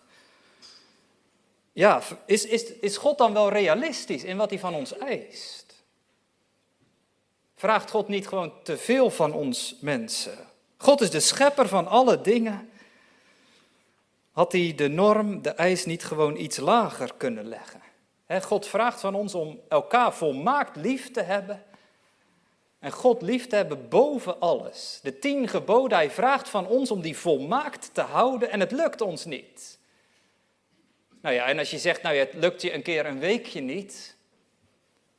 ja, 1.73 2.01
is, 2.25 2.45
is, 2.45 2.63
is 2.63 2.97
God 2.97 3.17
dan 3.17 3.33
wel 3.33 3.49
realistisch 3.49 4.23
in 4.23 4.37
wat 4.37 4.49
hij 4.49 4.59
van 4.59 4.73
ons 4.73 4.97
eist? 4.97 5.83
Vraagt 7.55 7.89
God 7.89 8.07
niet 8.07 8.27
gewoon 8.27 8.53
te 8.63 8.77
veel 8.77 9.09
van 9.09 9.33
ons 9.33 9.75
mensen? 9.81 10.47
God 10.77 11.01
is 11.01 11.09
de 11.09 11.19
schepper 11.19 11.67
van 11.67 11.87
alle 11.87 12.21
dingen. 12.21 12.69
Had 14.31 14.51
hij 14.51 14.73
de 14.75 14.87
norm, 14.87 15.41
de 15.41 15.49
eis 15.49 15.85
niet 15.85 16.03
gewoon 16.03 16.35
iets 16.35 16.57
lager 16.57 17.13
kunnen 17.17 17.47
leggen? 17.47 17.81
God 18.41 18.67
vraagt 18.67 18.99
van 18.99 19.15
ons 19.15 19.35
om 19.35 19.59
elkaar 19.69 20.13
volmaakt 20.13 20.75
lief 20.75 21.11
te 21.11 21.21
hebben. 21.21 21.63
En 22.79 22.91
God 22.91 23.21
lief 23.21 23.47
te 23.47 23.55
hebben 23.55 23.89
boven 23.89 24.39
alles. 24.39 24.99
De 25.03 25.19
tien 25.19 25.47
geboden, 25.47 25.97
hij 25.97 26.11
vraagt 26.11 26.49
van 26.49 26.67
ons 26.67 26.91
om 26.91 27.01
die 27.01 27.17
volmaakt 27.17 27.89
te 27.93 28.01
houden 28.01 28.51
en 28.51 28.59
het 28.59 28.71
lukt 28.71 29.01
ons 29.01 29.25
niet. 29.25 29.78
Nou 31.21 31.35
ja, 31.35 31.45
en 31.45 31.59
als 31.59 31.71
je 31.71 31.77
zegt, 31.77 32.01
nou 32.01 32.15
ja, 32.15 32.21
het 32.21 32.33
lukt 32.33 32.61
je 32.61 32.73
een 32.73 32.81
keer 32.81 33.05
een 33.05 33.19
weekje 33.19 33.61
niet, 33.61 34.17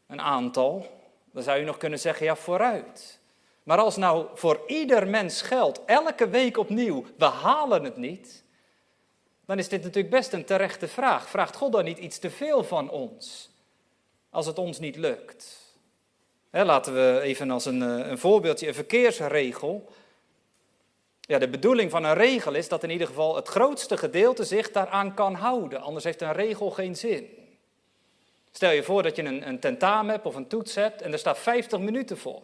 een 0.06 0.20
aantal, 0.20 0.86
dan 1.32 1.42
zou 1.42 1.58
je 1.58 1.64
nog 1.64 1.76
kunnen 1.76 1.98
zeggen, 1.98 2.26
ja, 2.26 2.36
vooruit. 2.36 3.18
Maar 3.62 3.78
als 3.78 3.96
nou 3.96 4.26
voor 4.34 4.62
ieder 4.66 5.08
mens 5.08 5.42
geldt, 5.42 5.80
elke 5.84 6.28
week 6.28 6.56
opnieuw, 6.56 7.04
we 7.16 7.24
halen 7.24 7.84
het 7.84 7.96
niet, 7.96 8.44
dan 9.46 9.58
is 9.58 9.68
dit 9.68 9.82
natuurlijk 9.82 10.14
best 10.14 10.32
een 10.32 10.44
terechte 10.44 10.88
vraag. 10.88 11.28
Vraagt 11.28 11.56
God 11.56 11.72
dan 11.72 11.84
niet 11.84 11.98
iets 11.98 12.18
te 12.18 12.30
veel 12.30 12.64
van 12.64 12.90
ons, 12.90 13.50
als 14.30 14.46
het 14.46 14.58
ons 14.58 14.78
niet 14.78 14.96
lukt? 14.96 15.58
laten 16.50 16.94
we 16.94 17.20
even 17.20 17.50
als 17.50 17.64
een, 17.64 17.82
eh, 17.82 18.08
een 18.10 18.18
voorbeeldje, 18.18 18.68
een 18.68 18.74
verkeersregel. 18.74 19.92
Ja, 21.30 21.38
de 21.38 21.48
bedoeling 21.48 21.90
van 21.90 22.04
een 22.04 22.14
regel 22.14 22.54
is 22.54 22.68
dat 22.68 22.82
in 22.82 22.90
ieder 22.90 23.06
geval 23.06 23.36
het 23.36 23.48
grootste 23.48 23.96
gedeelte 23.96 24.44
zich 24.44 24.70
daaraan 24.70 25.14
kan 25.14 25.34
houden. 25.34 25.80
Anders 25.80 26.04
heeft 26.04 26.20
een 26.20 26.32
regel 26.32 26.70
geen 26.70 26.96
zin. 26.96 27.28
Stel 28.50 28.70
je 28.70 28.82
voor 28.82 29.02
dat 29.02 29.16
je 29.16 29.22
een, 29.22 29.48
een 29.48 29.60
tentamen 29.60 30.12
hebt 30.12 30.26
of 30.26 30.34
een 30.34 30.46
toets 30.46 30.74
hebt 30.74 31.02
en 31.02 31.12
er 31.12 31.18
staat 31.18 31.38
50 31.38 31.78
minuten 31.78 32.18
voor. 32.18 32.42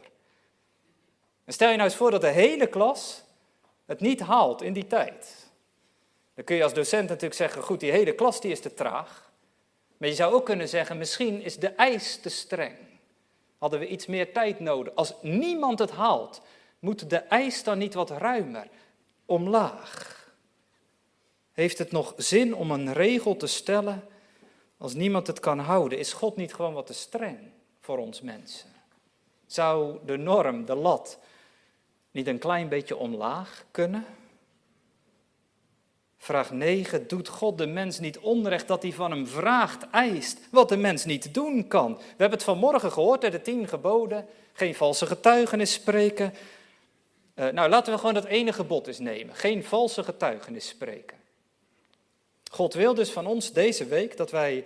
En 1.45 1.53
stel 1.53 1.69
je 1.69 1.77
nou 1.77 1.89
eens 1.89 1.99
voor 1.99 2.11
dat 2.11 2.21
de 2.21 2.29
hele 2.29 2.67
klas 2.67 3.23
het 3.87 4.01
niet 4.01 4.21
haalt 4.21 4.63
in 4.63 4.73
die 4.73 4.87
tijd. 4.87 5.51
Dan 6.35 6.45
kun 6.45 6.57
je 6.57 6.63
als 6.63 6.75
docent 6.75 7.09
natuurlijk 7.09 7.35
zeggen, 7.35 7.63
goed, 7.63 7.81
die 7.81 7.91
hele 7.91 8.15
klas 8.15 8.41
die 8.41 8.51
is 8.51 8.61
te 8.61 8.75
traag. 8.75 9.31
Maar 9.97 10.09
je 10.09 10.15
zou 10.15 10.35
ook 10.35 10.45
kunnen 10.45 10.69
zeggen, 10.69 10.99
misschien 10.99 11.43
is 11.43 11.57
de 11.57 11.69
eis 11.69 12.17
te 12.21 12.29
streng. 12.29 12.77
Hadden 13.59 13.79
we 13.79 13.87
iets 13.87 14.07
meer 14.07 14.33
tijd 14.33 14.61
nodig. 14.61 14.95
Als 14.95 15.15
niemand 15.23 15.79
het 15.79 15.91
haalt, 15.91 16.41
moet 16.87 17.11
de 17.11 17.17
eis 17.17 17.63
dan 17.63 17.79
niet 17.79 17.95
wat 17.95 18.11
ruimer, 18.11 18.69
omlaag? 19.25 20.25
Heeft 21.53 21.79
het 21.79 21.93
nog 21.93 22.15
zin 22.17 22.55
om 22.55 22.71
een 22.71 22.93
regel 22.93 23.37
te 23.37 23.47
stellen 23.47 24.05
als 24.79 24.95
niemand 24.95 25.27
het 25.27 25.41
kan 25.41 25.59
houden? 25.59 25.99
Is 25.99 26.13
God 26.13 26.37
niet 26.37 26.55
gewoon 26.55 26.75
wat 26.75 26.87
te 26.87 26.93
streng 26.93 27.39
voor 27.81 27.99
ons 27.99 28.21
mensen? 28.21 28.71
Zou 29.47 29.99
de 30.05 30.17
norm, 30.17 30.65
de 30.65 30.75
lat, 30.75 31.19
niet 32.11 32.27
een 32.27 32.39
klein 32.39 32.69
beetje 32.69 32.97
omlaag 32.97 33.65
kunnen? 33.71 34.05
Vraag 36.17 36.51
9. 36.51 37.09
Doet 37.09 37.29
God 37.29 37.59
de 37.59 37.67
mens 37.67 37.99
niet 37.99 38.19
onrecht 38.19 38.69
dat 38.69 38.83
hij 38.83 38.93
van 38.93 39.11
hem 39.11 39.27
vraagt, 39.27 39.91
eist, 39.91 40.41
wat 40.51 40.69
de 40.69 40.77
mens 40.77 41.05
niet 41.05 41.35
doen 41.35 41.69
kan? 41.69 41.97
We 41.97 42.03
hebben 42.09 42.39
het 42.39 42.43
vanmorgen 42.43 42.93
gehoord 42.93 43.23
uit 43.23 43.33
de 43.33 43.43
tien 43.43 43.69
geboden. 43.69 44.27
Geen 44.53 44.75
valse 44.75 45.07
getuigenis 45.07 45.73
spreken, 45.73 46.33
uh, 47.37 47.49
nou, 47.49 47.69
laten 47.69 47.93
we 47.93 47.99
gewoon 47.99 48.15
dat 48.15 48.25
ene 48.25 48.53
gebod 48.53 48.87
eens 48.87 48.99
nemen. 48.99 49.35
Geen 49.35 49.65
valse 49.65 50.05
getuigenis 50.05 50.69
spreken. 50.69 51.17
God 52.51 52.75
wil 52.75 52.95
dus 52.95 53.11
van 53.11 53.27
ons 53.27 53.53
deze 53.53 53.87
week 53.87 54.17
dat 54.17 54.31
wij 54.31 54.65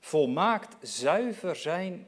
volmaakt 0.00 0.76
zuiver 0.80 1.56
zijn 1.56 2.06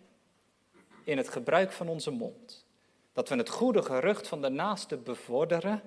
in 1.05 1.17
het 1.17 1.29
gebruik 1.29 1.73
van 1.73 1.89
onze 1.89 2.11
mond. 2.11 2.65
Dat 3.13 3.29
we 3.29 3.37
het 3.37 3.49
goede 3.49 3.83
gerucht 3.83 4.29
van 4.29 4.43
de 4.43 4.49
naaste 4.49 4.97
bevorderen. 4.97 5.83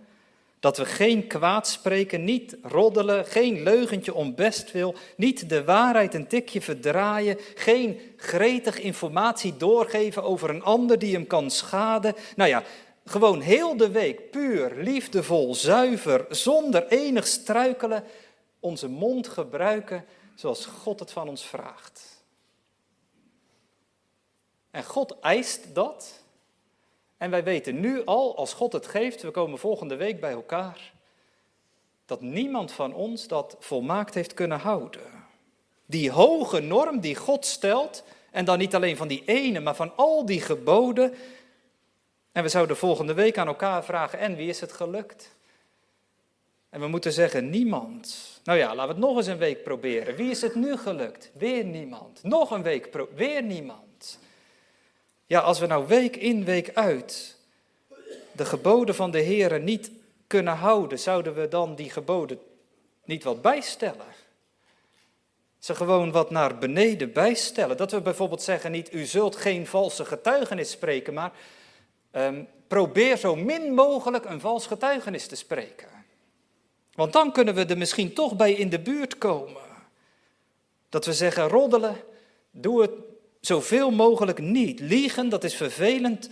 Dat 0.60 0.78
we 0.78 0.86
geen 0.86 1.28
kwaad 1.28 1.68
spreken, 1.68 2.24
niet 2.24 2.58
roddelen, 2.62 3.26
geen 3.26 3.64
leugentje 3.64 4.14
om 4.14 4.36
bestwil, 4.36 4.96
niet 5.18 5.50
de 5.50 5.64
waarheid 5.64 6.14
een 6.14 6.28
tikje 6.28 6.62
verdraaien, 6.62 7.38
geen 7.56 8.00
gretig 8.18 8.80
informatie 8.80 9.58
doorgeven 9.58 10.24
over 10.24 10.50
een 10.50 10.64
ander 10.64 11.00
die 11.00 11.14
hem 11.14 11.28
kan 11.28 11.52
schaden. 11.52 12.16
Nou 12.36 12.50
ja, 12.50 12.64
gewoon 13.06 13.42
heel 13.42 13.78
de 13.78 13.90
week 13.92 14.32
puur, 14.32 14.76
liefdevol, 14.76 15.56
zuiver, 15.56 16.26
zonder 16.30 16.88
enig 16.88 17.28
struikelen, 17.28 18.04
onze 18.60 18.88
mond 18.88 19.28
gebruiken 19.28 20.06
zoals 20.36 20.66
God 20.66 21.00
het 21.00 21.12
van 21.12 21.30
ons 21.30 21.46
vraagt. 21.46 22.24
En 24.72 24.84
God 24.84 25.20
eist 25.20 25.76
dat. 25.76 26.24
En 27.18 27.30
wij 27.30 27.44
weten 27.44 27.80
nu 27.80 28.06
al, 28.06 28.38
als 28.38 28.54
God 28.54 28.74
het 28.74 28.88
geeft, 28.88 29.22
we 29.22 29.32
komen 29.32 29.60
volgende 29.60 29.96
week 29.96 30.20
bij 30.20 30.32
elkaar, 30.32 30.94
dat 32.06 32.22
niemand 32.22 32.72
van 32.72 32.94
ons 32.94 33.28
dat 33.28 33.56
volmaakt 33.60 34.14
heeft 34.14 34.34
kunnen 34.34 34.60
houden. 34.60 35.02
Die 35.86 36.12
hoge 36.12 36.60
norm 36.60 37.00
die 37.00 37.16
God 37.16 37.46
stelt, 37.46 38.04
en 38.32 38.46
dan 38.46 38.58
niet 38.58 38.76
alleen 38.76 38.98
van 38.98 39.08
die 39.08 39.24
ene, 39.26 39.60
maar 39.60 39.76
van 39.76 39.96
al 39.96 40.26
die 40.26 40.42
geboden, 40.42 41.14
en 42.36 42.44
we 42.44 42.50
zouden 42.50 42.78
volgende 42.78 43.14
week 43.14 43.38
aan 43.38 43.48
elkaar 43.48 43.84
vragen, 43.84 44.20
en 44.20 44.36
wie 44.36 44.50
is 44.50 44.62
het 44.62 44.72
gelukt? 44.72 45.36
En 46.70 46.80
we 46.80 46.88
moeten 46.88 47.14
zeggen, 47.14 47.50
niemand. 47.50 48.18
Nou 48.44 48.58
ja, 48.60 48.76
laten 48.76 48.96
we 48.96 49.00
het 49.00 49.08
nog 49.08 49.18
eens 49.18 49.28
een 49.28 49.38
week 49.38 49.64
proberen. 49.64 50.16
Wie 50.16 50.30
is 50.30 50.42
het 50.42 50.56
nu 50.56 50.78
gelukt? 50.78 51.32
Weer 51.34 51.66
niemand. 51.66 52.24
Nog 52.24 52.52
een 52.52 52.64
week, 52.64 53.08
weer 53.16 53.44
niemand. 53.44 54.20
Ja, 55.26 55.40
als 55.40 55.60
we 55.60 55.66
nou 55.66 55.88
week 55.88 56.16
in, 56.16 56.46
week 56.46 56.72
uit 56.74 57.38
de 58.32 58.46
geboden 58.46 58.96
van 58.96 59.12
de 59.12 59.20
Heer 59.20 59.60
niet 59.60 59.92
kunnen 60.28 60.56
houden, 60.56 61.00
zouden 61.00 61.36
we 61.36 61.48
dan 61.48 61.76
die 61.76 61.90
geboden 61.90 62.40
niet 63.06 63.24
wat 63.24 63.42
bijstellen? 63.42 64.14
Ze 65.60 65.76
gewoon 65.76 66.12
wat 66.12 66.32
naar 66.32 66.58
beneden 66.58 67.14
bijstellen. 67.14 67.78
Dat 67.78 67.92
we 67.92 68.02
bijvoorbeeld 68.02 68.42
zeggen 68.42 68.72
niet, 68.72 68.94
u 68.94 69.06
zult 69.06 69.36
geen 69.36 69.68
valse 69.68 70.06
getuigenis 70.06 70.72
spreken, 70.72 71.14
maar 71.14 71.32
ehm, 72.16 72.44
probeer 72.68 73.18
zo 73.18 73.36
min 73.36 73.74
mogelijk 73.74 74.26
een 74.26 74.40
vals 74.40 74.68
getuigenis 74.68 75.28
te 75.28 75.36
spreken. 75.36 75.88
Want 76.94 77.14
dan 77.14 77.32
kunnen 77.32 77.56
we 77.56 77.66
er 77.66 77.78
misschien 77.78 78.14
toch 78.14 78.36
bij 78.36 78.54
in 78.54 78.70
de 78.70 78.80
buurt 78.80 79.18
komen. 79.18 79.62
Dat 80.90 81.06
we 81.06 81.14
zeggen, 81.14 81.48
roddelen, 81.48 81.96
doe 82.52 82.82
het 82.82 82.92
zoveel 83.40 83.92
mogelijk 83.92 84.40
niet. 84.40 84.80
Liegen, 84.80 85.30
dat 85.30 85.44
is 85.44 85.56
vervelend. 85.56 86.30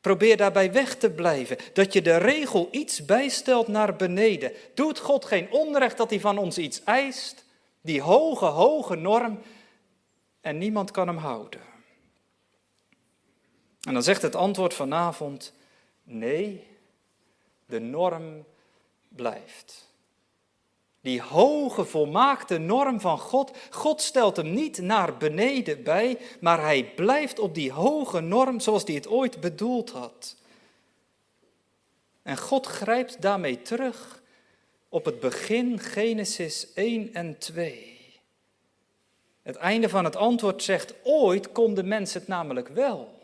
Probeer 0.00 0.36
daarbij 0.36 0.72
weg 0.72 0.96
te 0.96 1.10
blijven. 1.10 1.56
Dat 1.72 1.92
je 1.92 2.02
de 2.02 2.16
regel 2.16 2.68
iets 2.70 3.04
bijstelt 3.04 3.68
naar 3.68 3.96
beneden. 3.96 4.52
Doet 4.74 4.98
God 4.98 5.24
geen 5.24 5.50
onrecht 5.50 5.96
dat 5.96 6.10
hij 6.10 6.20
van 6.20 6.38
ons 6.38 6.58
iets 6.58 6.84
eist? 6.84 7.44
Die 7.80 8.02
hoge, 8.02 8.44
hoge 8.44 8.96
norm. 8.96 9.38
En 10.40 10.58
niemand 10.58 10.90
kan 10.90 11.06
hem 11.06 11.16
houden. 11.16 11.60
En 13.88 13.94
dan 13.94 14.02
zegt 14.02 14.22
het 14.22 14.36
antwoord 14.36 14.74
vanavond: 14.74 15.52
nee, 16.02 16.66
de 17.66 17.80
norm 17.80 18.44
blijft. 19.08 19.88
Die 21.00 21.22
hoge, 21.22 21.84
volmaakte 21.84 22.58
norm 22.58 23.00
van 23.00 23.18
God, 23.18 23.56
God 23.70 24.00
stelt 24.00 24.36
hem 24.36 24.52
niet 24.52 24.78
naar 24.78 25.16
beneden 25.16 25.82
bij, 25.82 26.18
maar 26.40 26.60
hij 26.60 26.92
blijft 26.94 27.38
op 27.38 27.54
die 27.54 27.72
hoge 27.72 28.20
norm 28.20 28.60
zoals 28.60 28.84
hij 28.84 28.94
het 28.94 29.08
ooit 29.08 29.40
bedoeld 29.40 29.90
had. 29.90 30.36
En 32.22 32.38
God 32.38 32.66
grijpt 32.66 33.22
daarmee 33.22 33.62
terug 33.62 34.22
op 34.88 35.04
het 35.04 35.20
begin 35.20 35.78
Genesis 35.78 36.72
1 36.72 37.14
en 37.14 37.38
2. 37.38 37.96
Het 39.42 39.56
einde 39.56 39.88
van 39.88 40.04
het 40.04 40.16
antwoord 40.16 40.62
zegt, 40.62 40.94
ooit 41.02 41.52
kon 41.52 41.74
de 41.74 41.84
mens 41.84 42.14
het 42.14 42.28
namelijk 42.28 42.68
wel. 42.68 43.17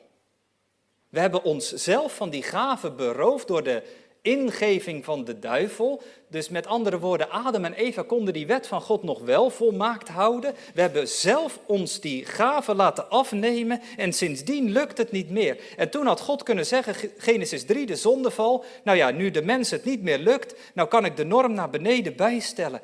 We 1.15 1.21
hebben 1.21 1.45
onszelf 1.45 2.17
van 2.17 2.31
die 2.31 2.43
gave 2.43 2.91
beroofd 2.91 3.47
door 3.47 3.63
de 3.63 3.83
ingeving 4.23 5.05
van 5.05 5.25
de 5.25 5.39
duivel. 5.39 6.03
Dus 6.29 6.49
met 6.49 6.67
andere 6.67 6.99
woorden, 6.99 7.31
Adam 7.31 7.65
en 7.65 7.73
Eva 7.73 8.03
konden 8.03 8.35
die 8.35 8.47
wet 8.47 8.67
van 8.67 8.81
God 8.81 9.03
nog 9.03 9.21
wel 9.21 9.51
volmaakt 9.51 10.09
houden. 10.09 10.55
We 10.75 10.81
hebben 10.81 11.09
zelf 11.09 11.59
ons 11.67 12.01
die 12.01 12.25
gave 12.25 12.75
laten 12.75 13.11
afnemen 13.11 13.81
en 13.97 14.13
sindsdien 14.13 14.71
lukt 14.71 14.99
het 14.99 15.13
niet 15.13 15.31
meer. 15.31 15.59
En 15.77 15.91
toen 15.91 16.07
had 16.07 16.21
God 16.21 16.43
kunnen 16.43 16.67
zeggen, 16.67 17.11
Genesis 17.19 17.65
3, 17.65 17.87
de 17.87 17.97
zondeval, 17.97 18.65
nou 18.85 18.97
ja, 18.97 19.11
nu 19.11 19.31
de 19.31 19.43
mens 19.43 19.71
het 19.71 19.85
niet 19.85 20.03
meer 20.03 20.19
lukt, 20.19 20.55
nou 20.75 20.89
kan 20.89 21.05
ik 21.05 21.17
de 21.17 21.25
norm 21.25 21.53
naar 21.53 21.71
beneden 21.71 22.17
bijstellen. 22.17 22.81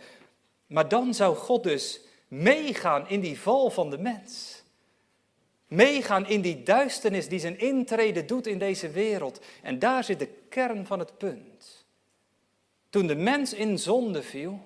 Maar 0.66 0.88
dan 0.88 1.14
zou 1.14 1.36
God 1.36 1.62
dus 1.62 2.00
meegaan 2.28 3.08
in 3.08 3.20
die 3.20 3.40
val 3.40 3.70
van 3.70 3.90
de 3.90 3.98
mens 3.98 4.60
meegaan 5.70 6.26
in 6.26 6.40
die 6.40 6.62
duisternis 6.62 7.28
die 7.28 7.38
zijn 7.38 7.58
intrede 7.58 8.24
doet 8.24 8.46
in 8.46 8.58
deze 8.58 8.90
wereld. 8.90 9.40
En 9.62 9.78
daar 9.78 10.04
zit 10.04 10.18
de 10.18 10.28
kern 10.48 10.86
van 10.86 10.98
het 10.98 11.18
punt. 11.18 11.84
Toen 12.90 13.06
de 13.06 13.14
mens 13.14 13.54
in 13.54 13.78
zonde 13.78 14.22
viel, 14.22 14.60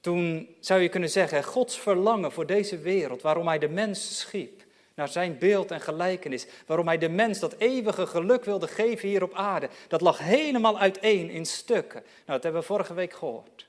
toen 0.00 0.48
zou 0.60 0.80
je 0.80 0.88
kunnen 0.88 1.10
zeggen, 1.10 1.44
Gods 1.44 1.78
verlangen 1.78 2.32
voor 2.32 2.46
deze 2.46 2.78
wereld, 2.78 3.22
waarom 3.22 3.46
hij 3.46 3.58
de 3.58 3.68
mens 3.68 4.18
schiep, 4.18 4.64
naar 4.94 5.08
zijn 5.08 5.38
beeld 5.38 5.70
en 5.70 5.80
gelijkenis, 5.80 6.46
waarom 6.66 6.86
hij 6.86 6.98
de 6.98 7.08
mens 7.08 7.38
dat 7.38 7.54
eeuwige 7.58 8.06
geluk 8.06 8.44
wilde 8.44 8.68
geven 8.68 9.08
hier 9.08 9.22
op 9.22 9.34
aarde, 9.34 9.68
dat 9.88 10.00
lag 10.00 10.18
helemaal 10.18 10.78
uiteen 10.78 11.30
in 11.30 11.46
stukken. 11.46 12.00
Nou, 12.02 12.24
dat 12.24 12.42
hebben 12.42 12.60
we 12.60 12.66
vorige 12.66 12.94
week 12.94 13.12
gehoord. 13.12 13.68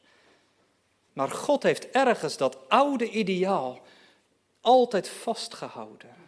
Maar 1.14 1.30
God 1.30 1.64
heeft 1.64 1.90
ergens 1.90 2.38
dat 2.38 2.58
oude 2.68 3.10
ideaal 3.10 3.82
altijd 4.62 5.10
vastgehouden. 5.10 6.21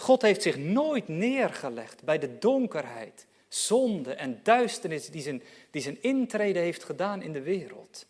God 0.00 0.22
heeft 0.22 0.42
zich 0.42 0.56
nooit 0.56 1.08
neergelegd 1.08 2.02
bij 2.04 2.18
de 2.18 2.38
donkerheid, 2.38 3.26
zonde 3.48 4.14
en 4.14 4.40
duisternis 4.42 5.08
die 5.08 5.22
zijn, 5.22 5.42
die 5.70 5.82
zijn 5.82 6.02
intrede 6.02 6.58
heeft 6.58 6.84
gedaan 6.84 7.22
in 7.22 7.32
de 7.32 7.42
wereld. 7.42 8.06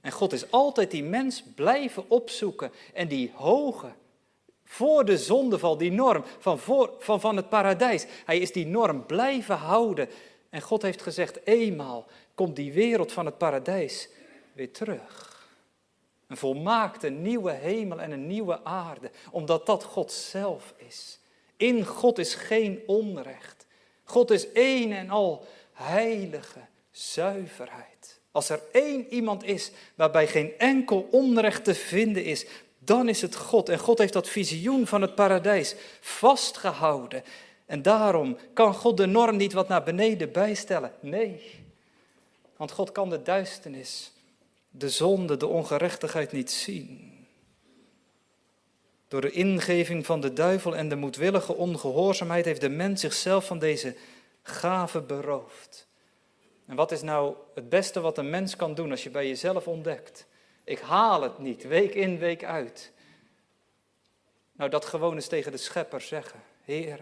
En 0.00 0.12
God 0.12 0.32
is 0.32 0.50
altijd 0.50 0.90
die 0.90 1.04
mens 1.04 1.44
blijven 1.54 2.10
opzoeken 2.10 2.72
en 2.94 3.08
die 3.08 3.32
hoge, 3.34 3.92
voor 4.64 5.04
de 5.04 5.18
zondeval, 5.18 5.76
die 5.76 5.92
norm 5.92 6.24
van, 6.38 6.58
voor, 6.58 6.94
van, 6.98 7.20
van 7.20 7.36
het 7.36 7.48
paradijs. 7.48 8.06
Hij 8.24 8.38
is 8.38 8.52
die 8.52 8.66
norm 8.66 9.06
blijven 9.06 9.56
houden. 9.56 10.08
En 10.50 10.60
God 10.60 10.82
heeft 10.82 11.02
gezegd, 11.02 11.46
eenmaal 11.46 12.06
komt 12.34 12.56
die 12.56 12.72
wereld 12.72 13.12
van 13.12 13.26
het 13.26 13.38
paradijs 13.38 14.08
weer 14.52 14.72
terug. 14.72 15.25
Een 16.26 16.36
volmaakte 16.36 17.08
nieuwe 17.08 17.52
hemel 17.52 18.00
en 18.00 18.10
een 18.10 18.26
nieuwe 18.26 18.64
aarde, 18.64 19.10
omdat 19.30 19.66
dat 19.66 19.84
God 19.84 20.12
zelf 20.12 20.74
is. 20.76 21.18
In 21.56 21.84
God 21.84 22.18
is 22.18 22.34
geen 22.34 22.82
onrecht. 22.86 23.66
God 24.04 24.30
is 24.30 24.52
één 24.52 24.92
en 24.92 25.10
al 25.10 25.46
heilige 25.72 26.60
zuiverheid. 26.90 28.20
Als 28.30 28.48
er 28.48 28.60
één 28.72 29.06
iemand 29.08 29.44
is 29.44 29.70
waarbij 29.94 30.26
geen 30.26 30.58
enkel 30.58 31.08
onrecht 31.10 31.64
te 31.64 31.74
vinden 31.74 32.24
is, 32.24 32.46
dan 32.78 33.08
is 33.08 33.22
het 33.22 33.36
God. 33.36 33.68
En 33.68 33.78
God 33.78 33.98
heeft 33.98 34.12
dat 34.12 34.28
visioen 34.28 34.86
van 34.86 35.02
het 35.02 35.14
paradijs 35.14 35.74
vastgehouden. 36.00 37.24
En 37.66 37.82
daarom 37.82 38.36
kan 38.52 38.74
God 38.74 38.96
de 38.96 39.06
norm 39.06 39.36
niet 39.36 39.52
wat 39.52 39.68
naar 39.68 39.82
beneden 39.82 40.32
bijstellen. 40.32 40.92
Nee, 41.00 41.64
want 42.56 42.70
God 42.70 42.92
kan 42.92 43.10
de 43.10 43.22
duisternis 43.22 44.12
de 44.78 44.90
zonde, 44.90 45.36
de 45.36 45.46
ongerechtigheid 45.46 46.32
niet 46.32 46.50
zien. 46.50 47.14
Door 49.08 49.20
de 49.20 49.30
ingeving 49.30 50.06
van 50.06 50.20
de 50.20 50.32
duivel 50.32 50.76
en 50.76 50.88
de 50.88 50.96
moedwillige 50.96 51.54
ongehoorzaamheid 51.54 52.44
heeft 52.44 52.60
de 52.60 52.68
mens 52.68 53.00
zichzelf 53.00 53.46
van 53.46 53.58
deze 53.58 53.96
gave 54.42 55.00
beroofd. 55.00 55.88
En 56.66 56.76
wat 56.76 56.92
is 56.92 57.02
nou 57.02 57.36
het 57.54 57.68
beste 57.68 58.00
wat 58.00 58.18
een 58.18 58.30
mens 58.30 58.56
kan 58.56 58.74
doen 58.74 58.90
als 58.90 59.02
je 59.02 59.10
bij 59.10 59.26
jezelf 59.28 59.68
ontdekt? 59.68 60.26
Ik 60.64 60.78
haal 60.78 61.22
het 61.22 61.38
niet, 61.38 61.66
week 61.66 61.94
in, 61.94 62.18
week 62.18 62.44
uit. 62.44 62.92
Nou, 64.52 64.70
dat 64.70 64.84
gewoon 64.84 65.14
eens 65.14 65.26
tegen 65.26 65.52
de 65.52 65.58
schepper 65.58 66.00
zeggen. 66.00 66.40
Heer, 66.62 67.00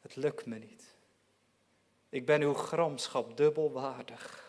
het 0.00 0.16
lukt 0.16 0.46
me 0.46 0.58
niet. 0.58 0.94
Ik 2.08 2.26
ben 2.26 2.42
uw 2.42 2.54
gramschap 2.54 3.36
dubbelwaardig. 3.36 4.47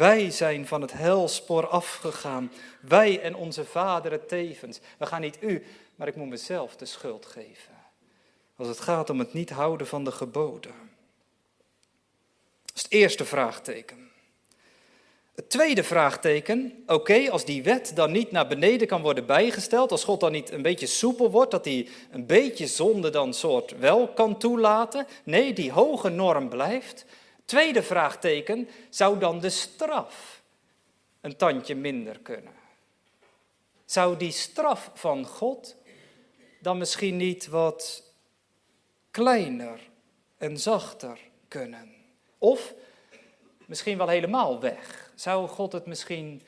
Wij 0.00 0.30
zijn 0.30 0.66
van 0.66 0.80
het 0.80 0.92
helspoor 0.92 1.66
afgegaan. 1.66 2.52
Wij 2.80 3.20
en 3.20 3.34
onze 3.34 3.64
vaderen 3.64 4.26
tevens. 4.26 4.80
We 4.98 5.06
gaan 5.06 5.20
niet 5.20 5.36
u, 5.40 5.64
maar 5.94 6.08
ik 6.08 6.16
moet 6.16 6.28
mezelf 6.28 6.76
de 6.76 6.84
schuld 6.84 7.26
geven. 7.26 7.74
Als 8.56 8.68
het 8.68 8.80
gaat 8.80 9.10
om 9.10 9.18
het 9.18 9.32
niet 9.32 9.50
houden 9.50 9.86
van 9.86 10.04
de 10.04 10.12
geboden. 10.12 10.72
Dat 12.64 12.74
is 12.74 12.82
het 12.82 12.92
eerste 12.92 13.24
vraagteken. 13.24 14.10
Het 15.34 15.50
tweede 15.50 15.84
vraagteken, 15.84 16.82
oké, 16.86 17.30
als 17.30 17.44
die 17.44 17.62
wet 17.62 17.92
dan 17.94 18.12
niet 18.12 18.30
naar 18.30 18.46
beneden 18.46 18.86
kan 18.86 19.02
worden 19.02 19.26
bijgesteld, 19.26 19.90
als 19.90 20.04
God 20.04 20.20
dan 20.20 20.32
niet 20.32 20.50
een 20.50 20.62
beetje 20.62 20.86
soepel 20.86 21.30
wordt, 21.30 21.50
dat 21.50 21.64
hij 21.64 21.88
een 22.10 22.26
beetje 22.26 22.66
zonde 22.66 23.10
dan 23.10 23.34
soort 23.34 23.78
wel 23.78 24.08
kan 24.08 24.38
toelaten. 24.38 25.06
Nee, 25.24 25.52
die 25.52 25.72
hoge 25.72 26.08
norm 26.08 26.48
blijft. 26.48 27.04
Tweede 27.50 27.82
vraagteken, 27.82 28.68
zou 28.88 29.18
dan 29.18 29.40
de 29.40 29.50
straf 29.50 30.42
een 31.20 31.36
tandje 31.36 31.74
minder 31.74 32.18
kunnen? 32.20 32.52
Zou 33.84 34.16
die 34.16 34.30
straf 34.30 34.90
van 34.94 35.26
God 35.26 35.76
dan 36.60 36.78
misschien 36.78 37.16
niet 37.16 37.46
wat 37.46 38.04
kleiner 39.10 39.80
en 40.36 40.58
zachter 40.58 41.18
kunnen? 41.48 41.94
Of 42.38 42.74
misschien 43.66 43.98
wel 43.98 44.08
helemaal 44.08 44.60
weg? 44.60 45.12
Zou 45.14 45.48
God 45.48 45.72
het 45.72 45.86
misschien 45.86 46.42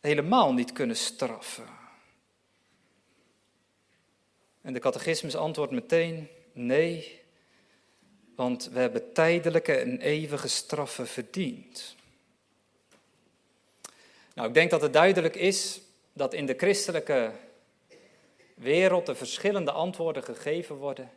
helemaal 0.00 0.52
niet 0.52 0.72
kunnen 0.72 0.96
straffen? 0.96 1.68
En 4.60 4.72
de 4.72 4.80
catechismus 4.80 5.36
antwoordt 5.36 5.72
meteen: 5.72 6.28
nee, 6.52 7.24
want 8.36 8.68
we 8.72 8.78
hebben 8.78 9.12
tijdelijke 9.12 9.74
en 9.74 10.00
eeuwige 10.00 10.48
straffen 10.48 11.06
verdiend. 11.06 11.94
Nou, 14.34 14.48
ik 14.48 14.54
denk 14.54 14.70
dat 14.70 14.82
het 14.82 14.92
duidelijk 14.92 15.36
is 15.36 15.80
dat 16.12 16.34
in 16.34 16.46
de 16.46 16.54
christelijke 16.56 17.32
wereld 18.54 19.08
er 19.08 19.16
verschillende 19.16 19.70
antwoorden 19.70 20.24
gegeven 20.24 20.76
worden 20.76 21.10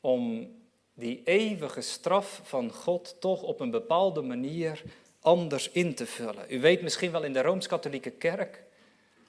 om 0.00 0.54
die 0.94 1.20
eeuwige 1.24 1.80
straf 1.80 2.40
van 2.42 2.72
God 2.72 3.16
toch 3.20 3.42
op 3.42 3.60
een 3.60 3.70
bepaalde 3.70 4.22
manier 4.22 4.82
anders 5.20 5.70
in 5.70 5.94
te 5.94 6.06
vullen. 6.06 6.44
U 6.48 6.60
weet 6.60 6.82
misschien 6.82 7.12
wel 7.12 7.22
in 7.22 7.32
de 7.32 7.42
Rooms-Katholieke 7.42 8.10
Kerk 8.10 8.62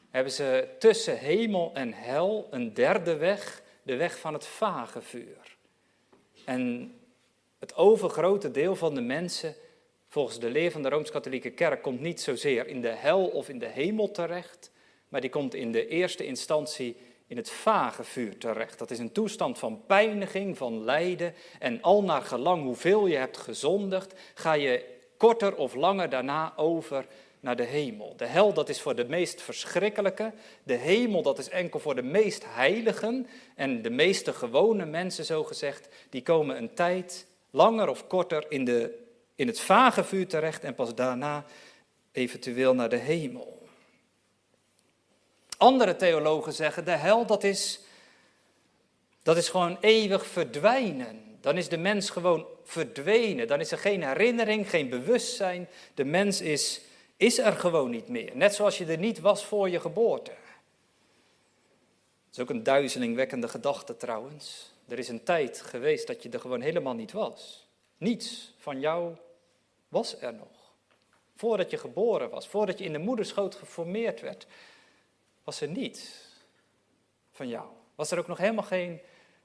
hebben 0.09 0.31
ze 0.31 0.67
tussen 0.79 1.17
hemel 1.17 1.71
en 1.73 1.93
hel 1.93 2.47
een 2.51 2.73
derde 2.73 3.15
weg, 3.15 3.61
de 3.83 3.95
weg 3.95 4.19
van 4.19 4.33
het 4.33 4.45
vage 4.45 5.01
vuur. 5.01 5.52
En 6.45 6.93
Het 7.63 7.75
overgrote 7.75 8.51
deel 8.51 8.75
van 8.75 8.95
de 8.95 9.01
mensen, 9.01 9.55
volgens 10.07 10.39
de 10.39 10.49
leer 10.49 10.71
van 10.71 10.81
de 10.81 10.89
Rooms-Katholieke 10.89 11.49
Kerk, 11.49 11.81
komt 11.81 11.99
niet 11.99 12.21
zozeer 12.21 12.67
in 12.67 12.81
de 12.81 12.87
hel 12.89 13.27
of 13.27 13.49
in 13.49 13.59
de 13.59 13.67
hemel 13.67 14.11
terecht, 14.11 14.71
maar 15.09 15.21
die 15.21 15.29
komt 15.29 15.53
in 15.53 15.71
de 15.71 15.87
eerste 15.87 16.25
instantie 16.25 16.97
in 17.27 17.37
het 17.37 17.49
vage 17.49 18.03
vuur 18.03 18.37
terecht. 18.37 18.79
Dat 18.79 18.91
is 18.91 18.99
een 18.99 19.11
toestand 19.11 19.59
van 19.59 19.85
pijniging, 19.85 20.57
van 20.57 20.83
lijden. 20.83 21.33
En 21.59 21.81
al 21.81 22.03
naar 22.03 22.21
gelang 22.21 22.63
hoeveel 22.63 23.07
je 23.07 23.15
hebt 23.15 23.37
gezondigd, 23.37 24.13
ga 24.33 24.53
je 24.53 24.85
korter 25.17 25.55
of 25.55 25.73
langer 25.73 26.09
daarna 26.09 26.53
over 26.55 27.05
naar 27.43 27.55
de 27.55 27.63
hemel. 27.63 28.13
De 28.17 28.25
hel, 28.25 28.53
dat 28.53 28.69
is 28.69 28.81
voor 28.81 28.95
de 28.95 29.05
meest 29.05 29.41
verschrikkelijke. 29.41 30.33
De 30.63 30.73
hemel, 30.73 31.21
dat 31.21 31.39
is 31.39 31.49
enkel 31.49 31.79
voor 31.79 31.95
de 31.95 32.03
meest 32.03 32.43
heiligen. 32.47 33.27
En 33.55 33.81
de 33.81 33.89
meeste 33.89 34.33
gewone 34.33 34.85
mensen, 34.85 35.25
zo 35.25 35.43
gezegd, 35.43 35.87
die 36.09 36.23
komen 36.23 36.57
een 36.57 36.73
tijd, 36.73 37.25
langer 37.49 37.87
of 37.87 38.07
korter, 38.07 38.45
in, 38.49 38.65
de, 38.65 39.03
in 39.35 39.47
het 39.47 39.59
vage 39.59 40.03
vuur 40.03 40.27
terecht 40.27 40.63
en 40.63 40.75
pas 40.75 40.95
daarna 40.95 41.45
eventueel 42.11 42.75
naar 42.75 42.89
de 42.89 42.97
hemel. 42.97 43.67
Andere 45.57 45.95
theologen 45.95 46.53
zeggen, 46.53 46.85
de 46.85 46.91
hel, 46.91 47.25
dat 47.25 47.43
is, 47.43 47.79
dat 49.23 49.37
is 49.37 49.49
gewoon 49.49 49.77
eeuwig 49.81 50.25
verdwijnen. 50.25 51.37
Dan 51.41 51.57
is 51.57 51.69
de 51.69 51.77
mens 51.77 52.09
gewoon 52.09 52.45
verdwenen. 52.63 53.47
Dan 53.47 53.59
is 53.59 53.71
er 53.71 53.77
geen 53.77 54.03
herinnering, 54.03 54.69
geen 54.69 54.89
bewustzijn. 54.89 55.67
De 55.93 56.05
mens 56.05 56.41
is 56.41 56.81
is 57.17 57.37
er 57.37 57.53
gewoon 57.53 57.89
niet 57.89 58.07
meer. 58.07 58.35
Net 58.35 58.55
zoals 58.55 58.77
je 58.77 58.85
er 58.85 58.97
niet 58.97 59.19
was 59.19 59.45
voor 59.45 59.69
je 59.69 59.79
geboorte. 59.79 60.31
Dat 60.31 60.41
is 62.31 62.39
ook 62.39 62.49
een 62.49 62.63
duizelingwekkende 62.63 63.47
gedachte 63.47 63.97
trouwens. 63.97 64.71
Er 64.87 64.99
is 64.99 65.07
een 65.07 65.23
tijd 65.23 65.61
geweest 65.61 66.07
dat 66.07 66.23
je 66.23 66.29
er 66.29 66.39
gewoon 66.39 66.61
helemaal 66.61 66.93
niet 66.93 67.11
was. 67.11 67.67
Niets 67.97 68.53
van 68.57 68.79
jou 68.79 69.15
was 69.89 70.21
er 70.21 70.33
nog. 70.33 70.71
Voordat 71.35 71.71
je 71.71 71.77
geboren 71.77 72.29
was, 72.29 72.47
voordat 72.47 72.77
je 72.77 72.85
in 72.85 72.93
de 72.93 72.99
moederschoot 72.99 73.55
geformeerd 73.55 74.21
werd, 74.21 74.47
was 75.43 75.61
er 75.61 75.67
niets 75.67 76.11
van 77.31 77.47
jou. 77.47 77.65
Was 77.95 78.11
er 78.11 78.19
ook 78.19 78.27
nog 78.27 78.37
helemaal 78.37 78.63
geen 78.63 79.01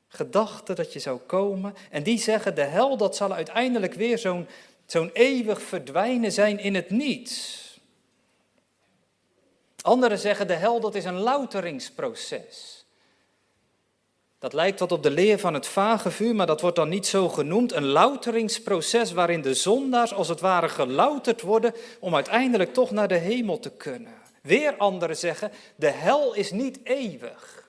gedachte 0.08 0.74
dat 0.74 0.92
je 0.92 0.98
zou 0.98 1.18
komen. 1.18 1.74
En 1.90 2.02
die 2.02 2.18
zeggen, 2.18 2.54
de 2.54 2.62
hel 2.62 2.96
dat 2.96 3.16
zal 3.16 3.32
uiteindelijk 3.32 3.94
weer 3.94 4.18
zo'n 4.18 4.46
zo'n 4.90 5.10
eeuwig 5.12 5.62
verdwijnen 5.62 6.32
zijn 6.32 6.58
in 6.58 6.74
het 6.74 6.90
niets. 6.90 7.66
Anderen 9.82 10.18
zeggen 10.18 10.46
de 10.46 10.54
hel 10.54 10.80
dat 10.80 10.94
is 10.94 11.04
een 11.04 11.18
louteringsproces. 11.18 12.84
Dat 14.38 14.52
lijkt 14.52 14.80
wat 14.80 14.92
op 14.92 15.02
de 15.02 15.10
leer 15.10 15.38
van 15.38 15.54
het 15.54 15.66
vage 15.66 16.10
vuur, 16.10 16.34
maar 16.34 16.46
dat 16.46 16.60
wordt 16.60 16.76
dan 16.76 16.88
niet 16.88 17.06
zo 17.06 17.28
genoemd. 17.28 17.72
Een 17.72 17.86
louteringsproces 17.86 19.12
waarin 19.12 19.42
de 19.42 19.54
zondaars 19.54 20.14
als 20.14 20.28
het 20.28 20.40
ware 20.40 20.68
gelouterd 20.68 21.40
worden 21.40 21.74
om 22.00 22.14
uiteindelijk 22.14 22.74
toch 22.74 22.90
naar 22.90 23.08
de 23.08 23.16
hemel 23.16 23.58
te 23.58 23.70
kunnen. 23.70 24.14
Weer 24.42 24.76
anderen 24.76 25.16
zeggen, 25.16 25.52
de 25.76 25.90
hel 25.90 26.34
is 26.34 26.50
niet 26.50 26.78
eeuwig. 26.82 27.67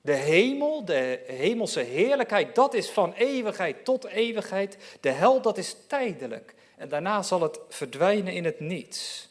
De 0.00 0.14
hemel, 0.14 0.84
de 0.84 1.20
hemelse 1.26 1.80
heerlijkheid, 1.80 2.54
dat 2.54 2.74
is 2.74 2.90
van 2.90 3.12
eeuwigheid 3.12 3.84
tot 3.84 4.04
eeuwigheid. 4.04 4.76
De 5.00 5.10
hel, 5.10 5.40
dat 5.40 5.58
is 5.58 5.76
tijdelijk. 5.86 6.54
En 6.76 6.88
daarna 6.88 7.22
zal 7.22 7.40
het 7.40 7.60
verdwijnen 7.68 8.32
in 8.32 8.44
het 8.44 8.60
niets. 8.60 9.28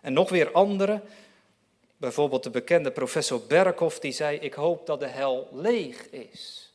En 0.00 0.12
nog 0.12 0.28
weer 0.28 0.52
anderen, 0.52 1.02
bijvoorbeeld 1.96 2.42
de 2.42 2.50
bekende 2.50 2.90
professor 2.90 3.40
Berkhoff, 3.48 3.98
die 3.98 4.12
zei, 4.12 4.38
ik 4.38 4.54
hoop 4.54 4.86
dat 4.86 5.00
de 5.00 5.06
hel 5.06 5.48
leeg 5.52 6.10
is. 6.10 6.72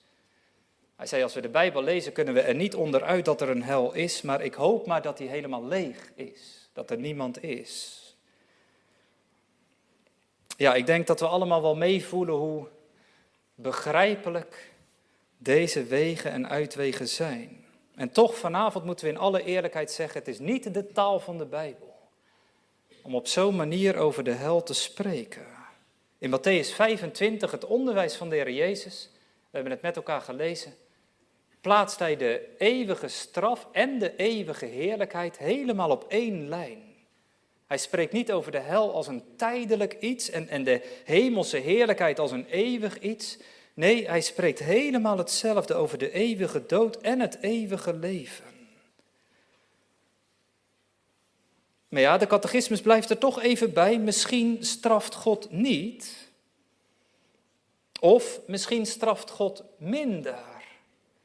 Hij 0.95 1.07
zei, 1.07 1.23
als 1.23 1.33
we 1.33 1.41
de 1.41 1.49
Bijbel 1.49 1.83
lezen, 1.83 2.11
kunnen 2.11 2.33
we 2.33 2.41
er 2.41 2.55
niet 2.55 2.75
onderuit 2.75 3.25
dat 3.25 3.41
er 3.41 3.49
een 3.49 3.63
hel 3.63 3.93
is, 3.93 4.21
maar 4.21 4.41
ik 4.41 4.53
hoop 4.53 4.85
maar 4.85 5.01
dat 5.01 5.17
die 5.17 5.29
helemaal 5.29 5.65
leeg 5.65 6.11
is. 6.15 6.69
Dat 6.73 6.89
er 6.89 6.97
niemand 6.97 7.43
is. 7.43 8.01
Ja, 10.57 10.73
ik 10.73 10.85
denk 10.85 11.07
dat 11.07 11.19
we 11.19 11.27
allemaal 11.27 11.61
wel 11.61 11.75
meevoelen 11.75 12.35
hoe 12.35 12.67
begrijpelijk 13.59 14.71
deze 15.37 15.83
wegen 15.83 16.31
en 16.31 16.49
uitwegen 16.49 17.07
zijn. 17.07 17.65
En 17.95 18.11
toch 18.11 18.37
vanavond 18.37 18.85
moeten 18.85 19.05
we 19.05 19.11
in 19.11 19.17
alle 19.17 19.43
eerlijkheid 19.43 19.91
zeggen, 19.91 20.19
het 20.19 20.27
is 20.27 20.39
niet 20.39 20.73
de 20.73 20.91
taal 20.91 21.19
van 21.19 21.37
de 21.37 21.45
Bijbel. 21.45 21.95
Om 23.03 23.15
op 23.15 23.27
zo'n 23.27 23.55
manier 23.55 23.95
over 23.95 24.23
de 24.23 24.31
hel 24.31 24.63
te 24.63 24.73
spreken. 24.73 25.45
In 26.17 26.29
Matthäus 26.29 26.73
25, 26.73 27.51
het 27.51 27.65
onderwijs 27.65 28.15
van 28.15 28.29
de 28.29 28.35
Heer 28.35 28.51
Jezus, 28.51 29.09
we 29.13 29.49
hebben 29.51 29.71
het 29.71 29.81
met 29.81 29.95
elkaar 29.95 30.21
gelezen, 30.21 30.73
plaatst 31.61 31.99
hij 31.99 32.15
de 32.15 32.55
eeuwige 32.57 33.07
straf 33.07 33.67
en 33.71 33.99
de 33.99 34.15
eeuwige 34.15 34.65
heerlijkheid 34.65 35.37
helemaal 35.37 35.89
op 35.89 36.05
één 36.07 36.47
lijn. 36.47 36.86
Hij 37.67 37.77
spreekt 37.77 38.13
niet 38.13 38.31
over 38.31 38.51
de 38.51 38.59
hel 38.59 38.93
als 38.93 39.07
een 39.07 39.23
tijdelijk 39.35 39.97
iets 39.99 40.29
en, 40.29 40.49
en 40.49 40.63
de 40.63 41.01
hemelse 41.03 41.57
heerlijkheid 41.57 42.19
als 42.19 42.31
een 42.31 42.45
eeuwig 42.45 42.99
iets. 42.99 43.37
Nee, 43.73 44.07
hij 44.07 44.21
spreekt 44.21 44.59
helemaal 44.59 45.17
hetzelfde 45.17 45.73
over 45.73 45.97
de 45.97 46.11
eeuwige 46.11 46.65
dood 46.65 46.97
en 46.97 47.19
het 47.19 47.37
eeuwige 47.41 47.93
leven. 47.93 48.45
Maar 51.89 52.01
ja, 52.01 52.17
de 52.17 52.27
catechismus 52.27 52.81
blijft 52.81 53.09
er 53.09 53.17
toch 53.17 53.41
even 53.41 53.73
bij. 53.73 53.99
Misschien 53.99 54.57
straft 54.65 55.15
God 55.15 55.51
niet. 55.51 56.29
Of 57.99 58.39
misschien 58.47 58.85
straft 58.85 59.29
God 59.29 59.63
minder. 59.77 60.43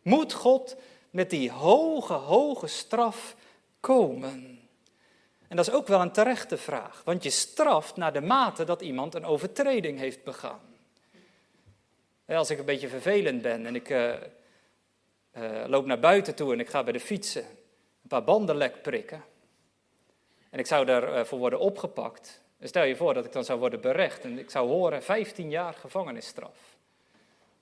Moet 0.03 0.33
God 0.33 0.77
met 1.11 1.31
die 1.31 1.51
hoge, 1.51 2.13
hoge 2.13 2.67
straf 2.67 3.37
komen? 3.81 4.62
En 5.53 5.59
dat 5.59 5.67
is 5.67 5.75
ook 5.75 5.87
wel 5.87 6.01
een 6.01 6.13
terechte 6.13 6.57
vraag, 6.57 7.03
want 7.05 7.23
je 7.23 7.31
straft 7.31 7.97
naar 7.97 8.13
de 8.13 8.21
mate 8.21 8.65
dat 8.65 8.83
iemand 8.83 9.15
een 9.15 9.25
overtreding 9.25 9.99
heeft 9.99 10.25
begaan. 10.25 10.61
Als 12.27 12.51
ik 12.51 12.59
een 12.59 12.65
beetje 12.65 12.89
vervelend 12.89 13.43
ben 13.43 13.67
en 13.67 13.75
ik 13.75 13.89
uh, 13.89 14.13
uh, 15.39 15.65
loop 15.67 15.87
naar 15.87 15.99
buiten 15.99 16.35
toe 16.35 16.53
en 16.53 16.61
ik 16.61 16.69
ga 16.69 16.83
bij 16.83 16.93
de 16.93 17.01
fietsen 17.01 17.43
een 17.43 18.09
paar 18.09 18.25
banden 18.25 18.57
lek 18.57 18.83
prikken. 18.83 19.25
En 20.51 20.59
ik 20.59 20.67
zou 20.67 20.85
daarvoor 20.85 21.39
worden 21.39 21.59
opgepakt. 21.59 22.43
Stel 22.61 22.85
je 22.85 22.97
voor 22.97 23.15
dat 23.15 23.25
ik 23.25 23.33
dan 23.33 23.45
zou 23.45 23.59
worden 23.59 23.81
berecht 23.81 24.25
en 24.25 24.39
ik 24.39 24.51
zou 24.51 24.69
horen 24.69 25.03
15 25.03 25.51
jaar 25.51 25.75
gevangenisstraf. 25.75 26.77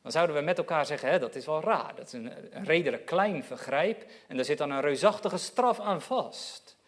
Dan 0.02 0.12
zouden 0.12 0.36
we 0.36 0.42
met 0.42 0.58
elkaar 0.58 0.86
zeggen, 0.86 1.10
hè, 1.10 1.18
dat 1.18 1.34
is 1.34 1.46
wel 1.46 1.60
raar, 1.60 1.94
dat 1.94 2.06
is 2.06 2.12
een, 2.12 2.56
een 2.56 2.64
redelijk 2.64 3.06
klein 3.06 3.44
vergrijp 3.44 4.10
en 4.26 4.36
daar 4.36 4.44
zit 4.44 4.58
dan 4.58 4.70
een 4.70 4.80
reusachtige 4.80 5.38
straf 5.38 5.80
aan 5.80 6.02
vast. 6.02 6.78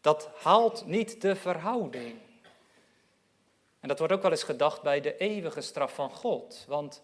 Dat 0.00 0.28
haalt 0.42 0.86
niet 0.86 1.20
de 1.20 1.36
verhouding. 1.36 2.18
En 3.80 3.88
dat 3.88 3.98
wordt 3.98 4.14
ook 4.14 4.22
wel 4.22 4.30
eens 4.30 4.42
gedacht 4.42 4.82
bij 4.82 5.00
de 5.00 5.16
eeuwige 5.16 5.60
straf 5.60 5.94
van 5.94 6.10
God. 6.10 6.64
Want 6.68 7.02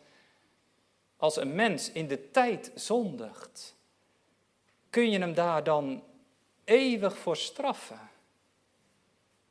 als 1.17 1.37
een 1.37 1.55
mens 1.55 1.93
in 1.93 2.09
de 2.09 2.31
tijd 2.31 2.71
zondigt, 2.75 3.75
kun 4.91 5.11
je 5.11 5.19
hem 5.19 5.35
daar 5.35 5.65
dan 5.65 6.03
eeuwig 6.65 7.19
voor 7.19 7.37
straffen? 7.37 8.11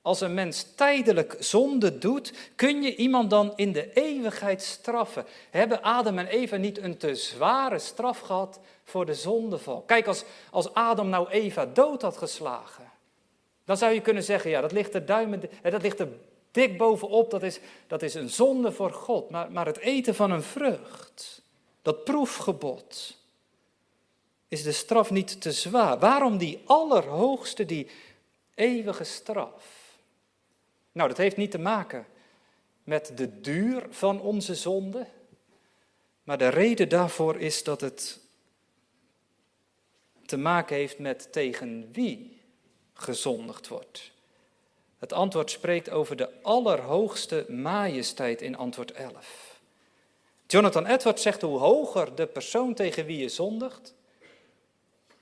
Als 0.01 0.21
een 0.21 0.33
mens 0.33 0.75
tijdelijk 0.75 1.35
zonde 1.39 1.97
doet, 1.97 2.33
kun 2.55 2.81
je 2.81 2.95
iemand 2.95 3.29
dan 3.29 3.53
in 3.55 3.71
de 3.71 3.93
eeuwigheid 3.93 4.61
straffen? 4.61 5.25
Hebben 5.49 5.81
Adam 5.81 6.17
en 6.17 6.27
Eva 6.27 6.55
niet 6.55 6.77
een 6.77 6.97
te 6.97 7.15
zware 7.15 7.79
straf 7.79 8.19
gehad 8.19 8.59
voor 8.83 9.05
de 9.05 9.15
zondeval? 9.15 9.81
Kijk, 9.81 10.07
als, 10.07 10.23
als 10.51 10.73
Adam 10.73 11.09
nou 11.09 11.29
Eva 11.29 11.65
dood 11.65 12.01
had 12.01 12.17
geslagen, 12.17 12.90
dan 13.71 13.79
zou 13.79 13.93
je 13.93 14.01
kunnen 14.01 14.23
zeggen, 14.23 14.49
ja, 14.49 14.61
dat 14.61 14.71
ligt 14.71 14.93
er, 14.93 15.05
duimen, 15.05 15.41
dat 15.61 15.81
ligt 15.81 15.99
er 15.99 16.07
dik 16.51 16.77
bovenop, 16.77 17.31
dat 17.31 17.43
is, 17.43 17.59
dat 17.87 18.01
is 18.01 18.13
een 18.13 18.29
zonde 18.29 18.71
voor 18.71 18.91
God. 18.91 19.29
Maar, 19.29 19.51
maar 19.51 19.65
het 19.65 19.77
eten 19.77 20.15
van 20.15 20.31
een 20.31 20.43
vrucht, 20.43 21.41
dat 21.81 22.03
proefgebod, 22.03 23.17
is 24.47 24.63
de 24.63 24.71
straf 24.71 25.11
niet 25.11 25.41
te 25.41 25.51
zwaar. 25.51 25.99
Waarom 25.99 26.37
die 26.37 26.61
allerhoogste, 26.65 27.65
die 27.65 27.89
eeuwige 28.55 29.03
straf? 29.03 29.97
Nou, 30.91 31.09
dat 31.09 31.17
heeft 31.17 31.37
niet 31.37 31.51
te 31.51 31.59
maken 31.59 32.05
met 32.83 33.11
de 33.15 33.41
duur 33.41 33.87
van 33.89 34.21
onze 34.21 34.55
zonde, 34.55 35.07
maar 36.23 36.37
de 36.37 36.47
reden 36.47 36.89
daarvoor 36.89 37.37
is 37.37 37.63
dat 37.63 37.81
het 37.81 38.19
te 40.25 40.37
maken 40.37 40.75
heeft 40.75 40.99
met 40.99 41.31
tegen 41.31 41.89
wie 41.91 42.40
gezondigd 43.01 43.67
wordt. 43.67 44.11
Het 44.99 45.13
antwoord 45.13 45.51
spreekt 45.51 45.89
over 45.89 46.15
de 46.15 46.41
allerhoogste 46.41 47.45
majesteit 47.49 48.41
in 48.41 48.57
antwoord 48.57 48.91
11. 48.91 49.59
Jonathan 50.47 50.85
Edwards 50.85 51.21
zegt 51.21 51.41
hoe 51.41 51.59
hoger 51.59 52.15
de 52.15 52.27
persoon 52.27 52.73
tegen 52.73 53.05
wie 53.05 53.17
je 53.17 53.29
zondigt, 53.29 53.93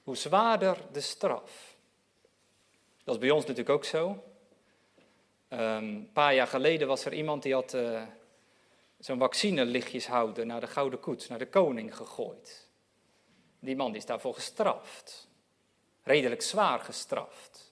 hoe 0.03 0.17
zwaarder 0.17 0.77
de 0.91 1.01
straf. 1.01 1.75
Dat 3.03 3.15
is 3.15 3.21
bij 3.21 3.29
ons 3.29 3.45
natuurlijk 3.45 3.75
ook 3.75 3.85
zo. 3.85 4.23
Ehm, 5.47 5.83
een 5.83 6.09
paar 6.13 6.33
jaar 6.33 6.47
geleden 6.47 6.87
was 6.87 7.05
er 7.05 7.13
iemand 7.13 7.43
die 7.43 7.53
had 7.53 7.73
uh, 7.73 8.01
zo'n 8.99 9.19
vaccinelichtjeshouder 9.19 10.45
naar 10.45 10.59
de 10.59 10.67
Gouden 10.67 10.99
Koets, 10.99 11.27
naar 11.27 11.39
de 11.39 11.47
koning 11.47 11.95
gegooid. 11.95 12.67
Die 13.59 13.75
man 13.75 13.95
is 13.95 14.05
daarvoor 14.05 14.33
gestraft. 14.33 15.27
Redelijk 16.03 16.41
zwaar 16.41 16.79
gestraft. 16.79 17.68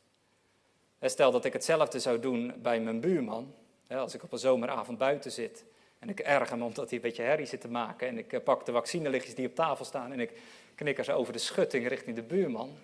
Stel 1.02 1.32
dat 1.32 1.46
ik 1.46 1.54
hetzelfde 1.54 2.00
zou 2.00 2.20
doen 2.20 2.54
bij 2.62 2.80
mijn 2.80 3.00
buurman. 3.00 3.54
Als 3.90 4.14
ik 4.14 4.24
op 4.24 4.32
een 4.32 4.40
zomeravond 4.40 4.98
buiten 4.98 5.32
zit 5.32 5.66
en 6.00 6.10
ik 6.10 6.20
erger 6.20 6.58
me 6.58 6.64
omdat 6.64 6.90
hij 6.90 6.96
een 6.96 7.04
beetje 7.04 7.24
herrie 7.24 7.46
zit 7.46 7.62
te 7.62 7.68
maken. 7.68 8.08
En 8.08 8.18
ik 8.18 8.34
eh, 8.34 8.44
pak 8.44 8.66
de 8.66 8.72
vaccinelichtjes 8.72 9.36
die 9.36 9.48
op 9.48 9.56
tafel 9.56 9.86
staan 9.86 10.12
en 10.12 10.20
ik 10.20 10.32
knikker 10.76 11.04
ze 11.04 11.14
over 11.14 11.34
de 11.34 11.40
schutting 11.40 11.88
richting 11.88 12.16
de 12.16 12.22
buurman. 12.22 12.78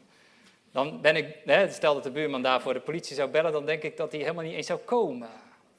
Dan 0.72 1.02
ben 1.02 1.16
ik, 1.16 1.36
stel 1.70 1.94
dat 1.94 2.04
de 2.04 2.12
buurman 2.12 2.42
daarvoor 2.42 2.74
de 2.74 2.80
politie 2.80 3.16
zou 3.16 3.30
bellen, 3.30 3.52
dan 3.52 3.66
denk 3.66 3.84
ik 3.84 3.98
dat 3.98 4.12
hij 4.12 4.22
helemaal 4.22 4.44
niet 4.44 4.54
eens 4.54 4.68
zou 4.68 4.80
komen. 4.80 5.30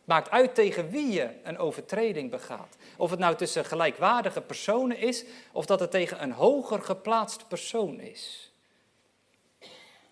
Maakt 0.05 0.31
uit 0.31 0.55
tegen 0.55 0.90
wie 0.90 1.12
je 1.12 1.29
een 1.42 1.59
overtreding 1.59 2.31
begaat. 2.31 2.77
Of 2.97 3.11
het 3.11 3.18
nou 3.18 3.37
tussen 3.37 3.64
gelijkwaardige 3.64 4.40
personen 4.40 4.99
is, 4.99 5.25
of 5.53 5.66
dat 5.66 5.81
het 5.81 5.90
tegen 5.90 6.23
een 6.23 6.33
hoger 6.33 6.83
geplaatst 6.83 7.49
persoon 7.49 8.01
is. 8.01 8.53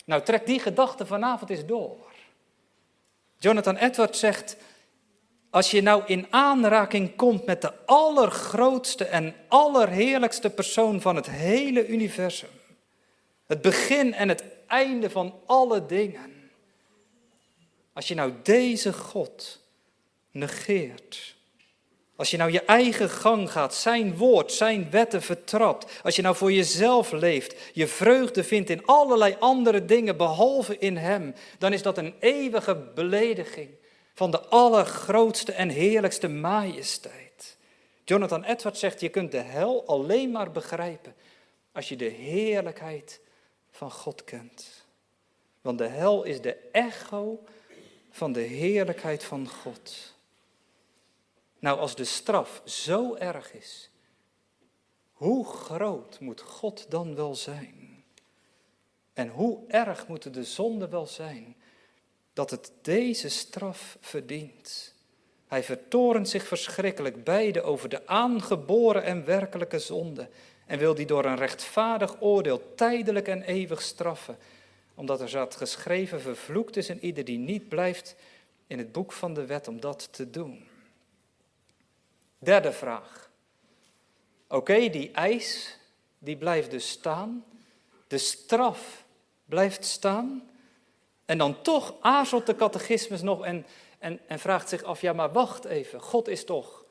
Nou, 0.04 0.22
trek 0.22 0.46
die 0.46 0.60
gedachte 0.60 1.06
vanavond 1.06 1.50
eens 1.50 1.66
door. 1.66 2.11
Jonathan 3.42 3.76
Edwards 3.76 4.18
zegt, 4.18 4.56
als 5.50 5.70
je 5.70 5.82
nou 5.82 6.02
in 6.06 6.26
aanraking 6.30 7.16
komt 7.16 7.46
met 7.46 7.60
de 7.60 7.72
allergrootste 7.86 9.04
en 9.04 9.34
allerheerlijkste 9.48 10.50
persoon 10.50 11.00
van 11.00 11.16
het 11.16 11.30
hele 11.30 11.86
universum, 11.86 12.48
het 13.46 13.62
begin 13.62 14.14
en 14.14 14.28
het 14.28 14.44
einde 14.66 15.10
van 15.10 15.34
alle 15.46 15.86
dingen, 15.86 16.50
als 17.92 18.08
je 18.08 18.14
nou 18.14 18.32
deze 18.42 18.92
God 18.92 19.60
negeert, 20.30 21.36
als 22.22 22.30
je 22.30 22.36
nou 22.36 22.52
je 22.52 22.64
eigen 22.64 23.10
gang 23.10 23.50
gaat, 23.52 23.74
zijn 23.74 24.16
woord, 24.16 24.52
zijn 24.52 24.90
wetten 24.90 25.22
vertrapt, 25.22 26.00
als 26.02 26.16
je 26.16 26.22
nou 26.22 26.36
voor 26.36 26.52
jezelf 26.52 27.12
leeft, 27.12 27.54
je 27.72 27.86
vreugde 27.86 28.44
vindt 28.44 28.70
in 28.70 28.86
allerlei 28.86 29.36
andere 29.38 29.84
dingen 29.84 30.16
behalve 30.16 30.78
in 30.78 30.96
Hem, 30.96 31.34
dan 31.58 31.72
is 31.72 31.82
dat 31.82 31.98
een 31.98 32.14
eeuwige 32.20 32.74
belediging 32.74 33.70
van 34.14 34.30
de 34.30 34.40
allergrootste 34.40 35.52
en 35.52 35.68
heerlijkste 35.68 36.28
majesteit. 36.28 37.56
Jonathan 38.04 38.44
Edwards 38.44 38.80
zegt, 38.80 39.00
je 39.00 39.08
kunt 39.08 39.32
de 39.32 39.40
hel 39.40 39.86
alleen 39.86 40.30
maar 40.30 40.50
begrijpen 40.50 41.14
als 41.72 41.88
je 41.88 41.96
de 41.96 42.08
heerlijkheid 42.08 43.20
van 43.70 43.90
God 43.90 44.24
kent. 44.24 44.84
Want 45.60 45.78
de 45.78 45.88
hel 45.88 46.22
is 46.22 46.40
de 46.40 46.56
echo 46.72 47.44
van 48.10 48.32
de 48.32 48.40
heerlijkheid 48.40 49.24
van 49.24 49.48
God. 49.48 50.11
Nou, 51.62 51.78
als 51.78 51.94
de 51.94 52.04
straf 52.04 52.62
zo 52.64 53.14
erg 53.14 53.52
is, 53.52 53.90
hoe 55.12 55.46
groot 55.46 56.20
moet 56.20 56.40
God 56.40 56.86
dan 56.88 57.14
wel 57.14 57.34
zijn? 57.34 58.04
En 59.12 59.28
hoe 59.28 59.64
erg 59.68 60.06
moeten 60.06 60.32
de 60.32 60.44
zonden 60.44 60.90
wel 60.90 61.06
zijn 61.06 61.56
dat 62.32 62.50
het 62.50 62.72
deze 62.80 63.28
straf 63.28 63.96
verdient. 64.00 64.94
Hij 65.46 65.62
vertorent 65.62 66.28
zich 66.28 66.46
verschrikkelijk 66.46 67.24
beide 67.24 67.62
over 67.62 67.88
de 67.88 68.06
aangeboren 68.06 69.04
en 69.04 69.24
werkelijke 69.24 69.78
zonde 69.78 70.28
en 70.66 70.78
wil 70.78 70.94
die 70.94 71.06
door 71.06 71.24
een 71.24 71.36
rechtvaardig 71.36 72.16
oordeel 72.20 72.74
tijdelijk 72.74 73.28
en 73.28 73.42
eeuwig 73.42 73.82
straffen, 73.82 74.38
omdat 74.94 75.20
er 75.20 75.28
zat 75.28 75.56
geschreven, 75.56 76.20
vervloekt 76.20 76.76
is 76.76 76.88
en 76.88 77.04
ieder 77.04 77.24
die 77.24 77.38
niet 77.38 77.68
blijft 77.68 78.14
in 78.66 78.78
het 78.78 78.92
boek 78.92 79.12
van 79.12 79.34
de 79.34 79.46
wet 79.46 79.68
om 79.68 79.80
dat 79.80 80.08
te 80.12 80.30
doen. 80.30 80.70
Derde 82.42 82.72
vraag. 82.72 83.30
Oké, 84.48 84.88
die 84.88 85.10
eis, 85.10 85.76
die 86.18 86.36
blijft 86.36 86.70
dus 86.70 86.88
staan. 86.88 87.44
De 88.06 88.18
straf 88.18 89.04
blijft 89.44 89.84
staan. 89.84 90.50
En 91.24 91.38
dan 91.38 91.62
toch 91.62 91.94
aarzelt 92.00 92.46
de 92.46 92.56
catechismus 92.56 93.22
nog 93.22 93.44
en, 93.44 93.66
en, 93.98 94.20
en 94.26 94.38
vraagt 94.38 94.68
zich 94.68 94.82
af, 94.82 95.00
ja 95.00 95.12
maar 95.12 95.32
wacht 95.32 95.64
even, 95.64 96.00
God 96.00 96.28
is 96.28 96.44
toch, 96.44 96.84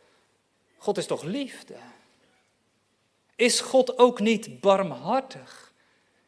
God 0.77 0.97
is 0.97 1.05
toch 1.05 1.23
liefde? 1.23 1.75
Is 3.35 3.59
God 3.59 3.97
ook 3.97 4.19
niet 4.19 4.59
barmhartig? 4.59 5.73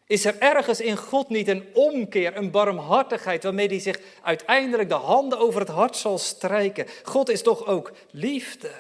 Is 0.06 0.26
er 0.26 0.40
ergens 0.40 0.82
in 0.82 0.98
God 0.98 1.30
niet 1.30 1.48
een 1.48 1.68
omkeer, 1.74 2.38
een 2.38 2.52
barmhartigheid 2.52 3.44
waarmee 3.44 3.68
hij 3.68 3.80
zich 3.80 4.00
uiteindelijk 4.22 4.90
de 4.90 4.96
handen 4.96 5.40
over 5.40 5.60
het 5.60 5.70
hart 5.70 5.96
zal 5.96 6.18
strijken? 6.18 6.88
God 7.04 7.30
is 7.30 7.42
toch 7.42 7.66
ook 7.66 7.92
liefde? 8.12 8.72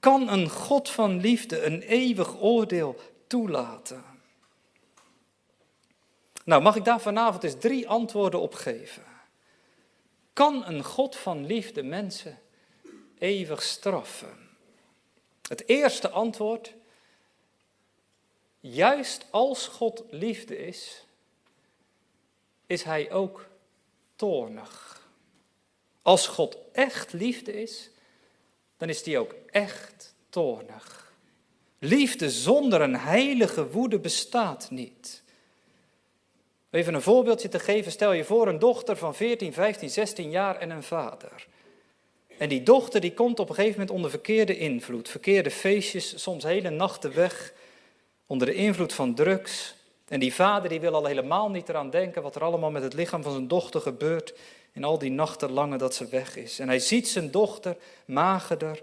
Kan 0.00 0.28
een 0.28 0.48
God 0.48 0.90
van 0.90 1.20
liefde 1.20 1.62
een 1.62 1.82
eeuwig 1.82 2.40
oordeel 2.40 3.00
toelaten? 3.26 4.04
Nou, 6.44 6.62
mag 6.62 6.76
ik 6.76 6.84
daar 6.84 7.00
vanavond 7.00 7.44
eens 7.44 7.58
drie 7.58 7.88
antwoorden 7.88 8.40
op 8.40 8.54
geven? 8.54 9.04
Kan 10.32 10.66
een 10.66 10.84
God 10.84 11.16
van 11.16 11.46
liefde 11.46 11.82
mensen 11.82 12.38
eeuwig 13.18 13.62
straffen? 13.62 14.48
Het 15.48 15.68
eerste 15.68 16.10
antwoord, 16.10 16.74
juist 18.60 19.26
als 19.30 19.66
God 19.66 20.04
liefde 20.10 20.66
is, 20.66 21.04
is 22.66 22.82
Hij 22.82 23.10
ook 23.10 23.46
toornig. 24.16 25.00
Als 26.02 26.26
God 26.26 26.56
echt 26.72 27.12
liefde 27.12 27.62
is, 27.62 27.89
dan 28.80 28.88
is 28.88 29.04
Hij 29.04 29.18
ook 29.18 29.34
echt 29.50 30.14
toornig. 30.30 31.12
Liefde 31.78 32.30
zonder 32.30 32.80
een 32.80 32.96
heilige 32.96 33.70
woede 33.70 33.98
bestaat 33.98 34.70
niet. 34.70 35.22
Even 36.70 36.94
een 36.94 37.02
voorbeeldje 37.02 37.48
te 37.48 37.58
geven, 37.58 37.92
stel 37.92 38.12
je 38.12 38.24
voor 38.24 38.48
een 38.48 38.58
dochter 38.58 38.96
van 38.96 39.14
14, 39.14 39.52
15, 39.52 39.90
16 39.90 40.30
jaar 40.30 40.56
en 40.56 40.70
een 40.70 40.82
vader. 40.82 41.46
En 42.38 42.48
die 42.48 42.62
dochter 42.62 43.00
die 43.00 43.14
komt 43.14 43.38
op 43.38 43.48
een 43.48 43.54
gegeven 43.54 43.78
moment 43.78 43.96
onder 43.96 44.10
verkeerde 44.10 44.58
invloed, 44.58 45.08
verkeerde 45.08 45.50
feestjes, 45.50 46.22
soms 46.22 46.44
hele 46.44 46.70
nachten 46.70 47.14
weg, 47.14 47.52
onder 48.26 48.46
de 48.46 48.54
invloed 48.54 48.92
van 48.92 49.14
drugs. 49.14 49.74
En 50.10 50.20
die 50.20 50.34
vader 50.34 50.68
die 50.68 50.80
wil 50.80 50.94
al 50.94 51.04
helemaal 51.04 51.50
niet 51.50 51.68
eraan 51.68 51.90
denken 51.90 52.22
wat 52.22 52.34
er 52.34 52.42
allemaal 52.42 52.70
met 52.70 52.82
het 52.82 52.94
lichaam 52.94 53.22
van 53.22 53.32
zijn 53.32 53.48
dochter 53.48 53.80
gebeurt 53.80 54.34
in 54.72 54.84
al 54.84 54.98
die 54.98 55.10
nachten 55.10 55.50
lange 55.50 55.78
dat 55.78 55.94
ze 55.94 56.08
weg 56.08 56.36
is. 56.36 56.58
En 56.58 56.68
hij 56.68 56.78
ziet 56.78 57.08
zijn 57.08 57.30
dochter 57.30 57.76
magerder 58.04 58.82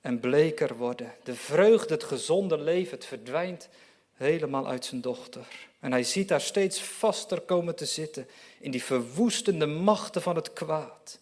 en 0.00 0.20
bleker 0.20 0.76
worden. 0.76 1.12
De 1.22 1.34
vreugde, 1.34 1.94
het 1.94 2.04
gezonde 2.04 2.58
leven, 2.58 2.96
het 2.96 3.06
verdwijnt 3.06 3.68
helemaal 4.14 4.68
uit 4.68 4.84
zijn 4.84 5.00
dochter. 5.00 5.46
En 5.80 5.92
hij 5.92 6.02
ziet 6.02 6.30
haar 6.30 6.40
steeds 6.40 6.82
vaster 6.82 7.40
komen 7.40 7.76
te 7.76 7.86
zitten 7.86 8.28
in 8.58 8.70
die 8.70 8.84
verwoestende 8.84 9.66
machten 9.66 10.22
van 10.22 10.36
het 10.36 10.52
kwaad. 10.52 11.18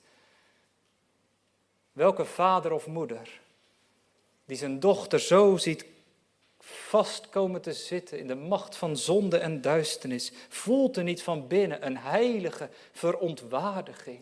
Welke 1.92 2.24
vader 2.24 2.72
of 2.72 2.87
moeder 2.87 3.40
die 4.44 4.57
zijn 4.57 4.81
dochter 4.81 5.20
zo 5.20 5.57
ziet 5.57 5.85
vast 6.73 7.29
komen 7.29 7.61
te 7.61 7.73
zitten 7.73 8.19
in 8.19 8.27
de 8.27 8.35
macht 8.35 8.77
van 8.77 8.97
zonde 8.97 9.39
en 9.39 9.61
duisternis, 9.61 10.33
voelt 10.49 10.97
er 10.97 11.03
niet 11.03 11.23
van 11.23 11.47
binnen 11.47 11.87
een 11.87 11.97
heilige 11.97 12.69
verontwaardiging, 12.93 14.21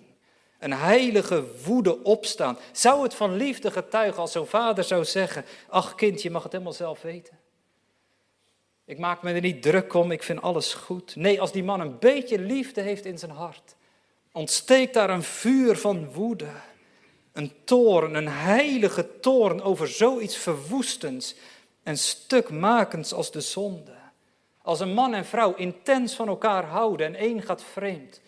een 0.59 0.73
heilige 0.73 1.45
woede 1.65 2.03
opstaan. 2.03 2.59
Zou 2.73 3.03
het 3.03 3.15
van 3.15 3.37
liefde 3.37 3.71
getuigen 3.71 4.21
als 4.21 4.33
zo'n 4.33 4.47
vader 4.47 4.85
zou 4.85 5.05
zeggen, 5.05 5.45
ach 5.69 5.95
kind, 5.95 6.23
je 6.23 6.31
mag 6.31 6.43
het 6.43 6.53
helemaal 6.53 6.73
zelf 6.73 7.03
weten. 7.03 7.39
Ik 8.85 8.99
maak 8.99 9.23
me 9.23 9.33
er 9.33 9.41
niet 9.41 9.63
druk 9.63 9.95
om, 9.95 10.11
ik 10.11 10.23
vind 10.23 10.43
alles 10.43 10.75
goed. 10.75 11.17
Nee, 11.17 11.41
als 11.41 11.53
die 11.53 11.65
man 11.65 11.81
een 11.81 11.99
beetje 11.99 12.39
liefde 12.39 12.81
heeft 12.81 13.05
in 13.05 13.19
zijn 13.19 13.31
hart, 13.31 13.77
ontsteekt 14.33 14.95
daar 14.95 15.11
een 15.11 15.23
vuur 15.23 15.77
van 15.77 16.13
woede. 16.13 16.49
Een 17.33 17.53
toorn, 17.65 18.15
een 18.15 18.29
heilige 18.29 19.21
toorn 19.21 19.63
over 19.63 19.89
zoiets 19.89 20.37
verwoestends 20.37 21.35
en 21.83 21.99
stukmakends 21.99 23.13
als 23.13 23.31
de 23.31 23.41
zonde. 23.41 23.99
Als 24.63 24.81
een 24.81 24.95
man 24.95 25.15
en 25.15 25.25
vrouw 25.25 25.55
intens 25.55 26.15
van 26.15 26.29
elkaar 26.29 26.65
houden 26.65 27.07
en 27.07 27.15
één 27.15 27.43
gaat 27.43 27.63
vreemd, 27.63 28.21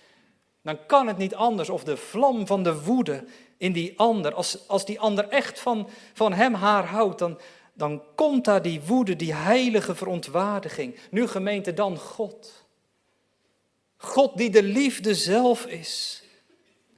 dan 0.62 0.86
kan 0.86 1.06
het 1.06 1.16
niet 1.16 1.34
anders 1.34 1.68
of 1.68 1.84
de 1.84 1.96
vlam 1.96 2.46
van 2.46 2.62
de 2.62 2.82
woede 2.82 3.24
in 3.56 3.72
die 3.72 3.98
ander, 3.98 4.34
als, 4.34 4.68
als 4.68 4.84
die 4.84 5.00
ander 5.00 5.28
echt 5.28 5.60
van, 5.60 5.88
van 6.12 6.32
hem 6.32 6.54
haar 6.54 6.84
houdt, 6.84 7.18
dan, 7.18 7.38
dan 7.72 8.02
komt 8.14 8.44
daar 8.44 8.62
die 8.62 8.80
woede, 8.80 9.16
die 9.16 9.34
heilige 9.34 9.94
verontwaardiging. 9.94 10.98
Nu 11.10 11.26
gemeente 11.26 11.74
dan 11.74 11.98
God. 11.98 12.64
God 13.96 14.36
die 14.36 14.50
de 14.50 14.62
liefde 14.62 15.14
zelf 15.14 15.66
is. 15.66 16.22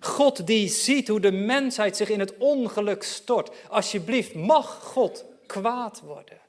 God 0.00 0.46
die 0.46 0.68
ziet 0.68 1.08
hoe 1.08 1.20
de 1.20 1.32
mensheid 1.32 1.96
zich 1.96 2.08
in 2.08 2.20
het 2.20 2.36
ongeluk 2.38 3.02
stort. 3.02 3.50
Alsjeblieft, 3.68 4.34
mag 4.34 4.82
God 4.82 5.24
kwaad 5.46 6.00
worden. 6.00 6.40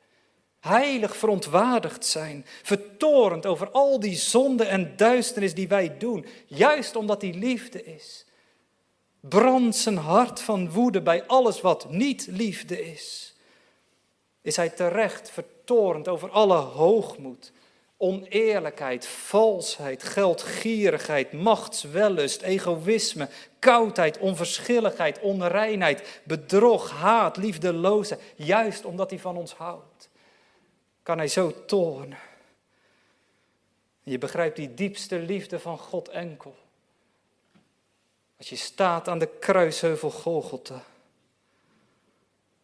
Heilig 0.65 1.17
verontwaardigd 1.17 2.05
zijn, 2.05 2.45
vertorend 2.63 3.45
over 3.45 3.69
al 3.69 3.99
die 3.99 4.15
zonde 4.15 4.63
en 4.63 4.93
duisternis 4.97 5.53
die 5.53 5.67
wij 5.67 5.97
doen, 5.97 6.25
juist 6.45 6.95
omdat 6.95 7.21
die 7.21 7.33
liefde 7.33 7.83
is. 7.83 8.25
Brand 9.19 9.75
zijn 9.75 9.97
hart 9.97 10.41
van 10.41 10.71
woede 10.71 11.01
bij 11.01 11.25
alles 11.25 11.61
wat 11.61 11.89
niet 11.89 12.27
liefde 12.29 12.91
is. 12.91 13.35
is 14.41 14.55
hij 14.55 14.69
terecht 14.69 15.29
vertorend 15.29 16.07
over 16.07 16.29
alle 16.29 16.57
hoogmoed, 16.57 17.51
oneerlijkheid, 17.97 19.07
valsheid, 19.07 20.03
geldgierigheid, 20.03 21.33
machtswellust, 21.33 22.41
egoïsme, 22.41 23.29
koudheid, 23.59 24.17
onverschilligheid, 24.17 25.19
onreinheid, 25.19 26.21
bedrog, 26.23 26.91
haat, 26.91 27.37
liefdeloosheid. 27.37 28.21
Juist 28.35 28.85
omdat 28.85 29.09
hij 29.09 29.19
van 29.19 29.37
ons 29.37 29.53
houdt, 29.53 29.94
kan 31.05 31.17
hij 31.17 31.27
zo 31.27 31.65
toornen. 31.65 32.17
Je 34.03 34.17
begrijpt 34.17 34.55
die 34.55 34.73
diepste 34.73 35.19
liefde 35.19 35.59
van 35.59 35.77
God 35.77 36.07
enkel. 36.07 36.55
Als 38.37 38.49
je 38.49 38.55
staat 38.55 39.07
aan 39.07 39.19
de 39.19 39.37
kruisheuvel 39.39 40.11
Golgotha. 40.11 40.83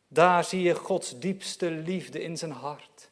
Daar 0.07 0.43
zie 0.43 0.61
je 0.61 0.75
Gods 0.75 1.19
diepste 1.19 1.71
liefde 1.71 2.21
in 2.21 2.37
zijn 2.37 2.51
hart. 2.51 3.09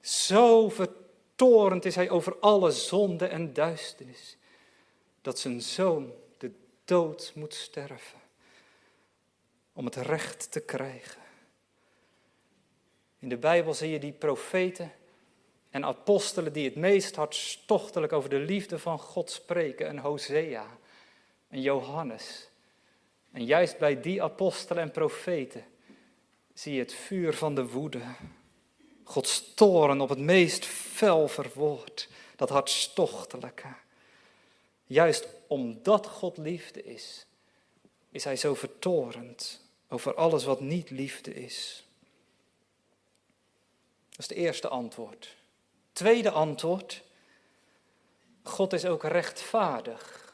Zo 0.00 0.68
vertorend 0.68 1.84
is 1.84 1.94
hij 1.94 2.10
over 2.10 2.36
alle 2.40 2.70
zonde 2.70 3.26
en 3.26 3.52
duisternis, 3.52 4.36
dat 5.22 5.38
zijn 5.38 5.62
zoon 5.62 6.12
de 6.38 6.50
dood 6.84 7.32
moet 7.34 7.54
sterven 7.54 8.20
om 9.72 9.84
het 9.84 9.96
recht 9.96 10.50
te 10.50 10.60
krijgen. 10.60 11.23
In 13.24 13.30
de 13.30 13.36
Bijbel 13.36 13.74
zie 13.74 13.90
je 13.90 13.98
die 13.98 14.12
profeten 14.12 14.92
en 15.70 15.84
apostelen 15.84 16.52
die 16.52 16.64
het 16.64 16.74
meest 16.74 17.16
hartstochtelijk 17.16 18.12
over 18.12 18.30
de 18.30 18.38
liefde 18.38 18.78
van 18.78 18.98
God 18.98 19.30
spreken. 19.30 19.88
Een 19.88 19.98
Hosea, 19.98 20.66
een 21.50 21.60
Johannes. 21.60 22.48
En 23.32 23.44
juist 23.44 23.78
bij 23.78 24.00
die 24.00 24.22
apostelen 24.22 24.82
en 24.82 24.90
profeten 24.90 25.64
zie 26.54 26.74
je 26.74 26.78
het 26.78 26.94
vuur 26.94 27.34
van 27.34 27.54
de 27.54 27.68
woede. 27.68 28.02
Gods 29.04 29.54
toren 29.54 30.00
op 30.00 30.08
het 30.08 30.18
meest 30.18 30.64
fel 30.64 31.28
verwoord, 31.28 32.08
dat 32.36 32.48
hartstochtelijke. 32.48 33.74
Juist 34.84 35.28
omdat 35.46 36.06
God 36.06 36.36
liefde 36.36 36.82
is, 36.82 37.26
is 38.10 38.24
hij 38.24 38.36
zo 38.36 38.54
vertorend 38.54 39.64
over 39.88 40.14
alles 40.14 40.44
wat 40.44 40.60
niet 40.60 40.90
liefde 40.90 41.34
is. 41.34 41.83
Dat 44.16 44.30
is 44.30 44.36
het 44.36 44.44
eerste 44.44 44.68
antwoord. 44.68 45.34
Tweede 45.92 46.30
antwoord. 46.30 47.02
God 48.42 48.72
is 48.72 48.84
ook 48.84 49.02
rechtvaardig. 49.02 50.32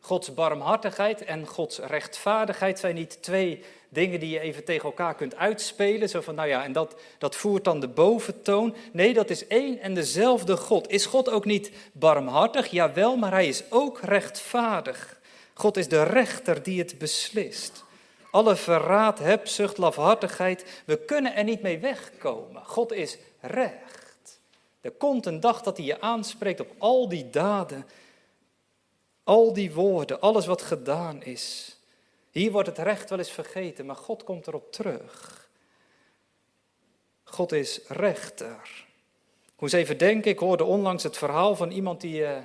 Gods 0.00 0.34
barmhartigheid 0.34 1.24
en 1.24 1.46
Gods 1.46 1.78
rechtvaardigheid 1.78 2.78
zijn 2.78 2.94
niet 2.94 3.22
twee 3.22 3.64
dingen 3.88 4.20
die 4.20 4.30
je 4.30 4.40
even 4.40 4.64
tegen 4.64 4.84
elkaar 4.84 5.14
kunt 5.14 5.36
uitspelen. 5.36 6.08
Zo 6.08 6.20
van, 6.20 6.34
nou 6.34 6.48
ja, 6.48 6.64
en 6.64 6.72
dat, 6.72 7.00
dat 7.18 7.36
voert 7.36 7.64
dan 7.64 7.80
de 7.80 7.88
boventoon. 7.88 8.74
Nee, 8.92 9.14
dat 9.14 9.30
is 9.30 9.46
één 9.46 9.80
en 9.80 9.94
dezelfde 9.94 10.56
God. 10.56 10.90
Is 10.90 11.06
God 11.06 11.30
ook 11.30 11.44
niet 11.44 11.70
barmhartig? 11.92 12.66
Jawel, 12.66 13.16
maar 13.16 13.30
hij 13.30 13.48
is 13.48 13.62
ook 13.70 14.00
rechtvaardig. 14.00 15.20
God 15.54 15.76
is 15.76 15.88
de 15.88 16.02
rechter 16.02 16.62
die 16.62 16.78
het 16.78 16.98
beslist. 16.98 17.84
Alle 18.32 18.56
verraad, 18.56 19.18
hebzucht, 19.18 19.78
lafhartigheid, 19.78 20.82
we 20.86 20.98
kunnen 20.98 21.34
er 21.34 21.44
niet 21.44 21.62
mee 21.62 21.78
wegkomen. 21.78 22.64
God 22.64 22.92
is 22.92 23.18
recht. 23.40 24.40
Er 24.80 24.90
komt 24.90 25.26
een 25.26 25.40
dag 25.40 25.62
dat 25.62 25.76
hij 25.76 25.86
je 25.86 26.00
aanspreekt 26.00 26.60
op 26.60 26.74
al 26.78 27.08
die 27.08 27.30
daden, 27.30 27.86
al 29.24 29.52
die 29.52 29.72
woorden, 29.72 30.20
alles 30.20 30.46
wat 30.46 30.62
gedaan 30.62 31.22
is. 31.22 31.76
Hier 32.30 32.52
wordt 32.52 32.68
het 32.68 32.78
recht 32.78 33.10
wel 33.10 33.18
eens 33.18 33.30
vergeten, 33.30 33.86
maar 33.86 33.96
God 33.96 34.24
komt 34.24 34.46
erop 34.46 34.72
terug. 34.72 35.48
God 37.24 37.52
is 37.52 37.80
rechter. 37.86 38.86
Ik 39.54 39.60
moest 39.60 39.74
even 39.74 39.98
denken, 39.98 40.30
ik 40.30 40.38
hoorde 40.38 40.64
onlangs 40.64 41.02
het 41.02 41.18
verhaal 41.18 41.56
van 41.56 41.70
iemand 41.70 42.00
die 42.00 42.20
uh, 42.20 42.36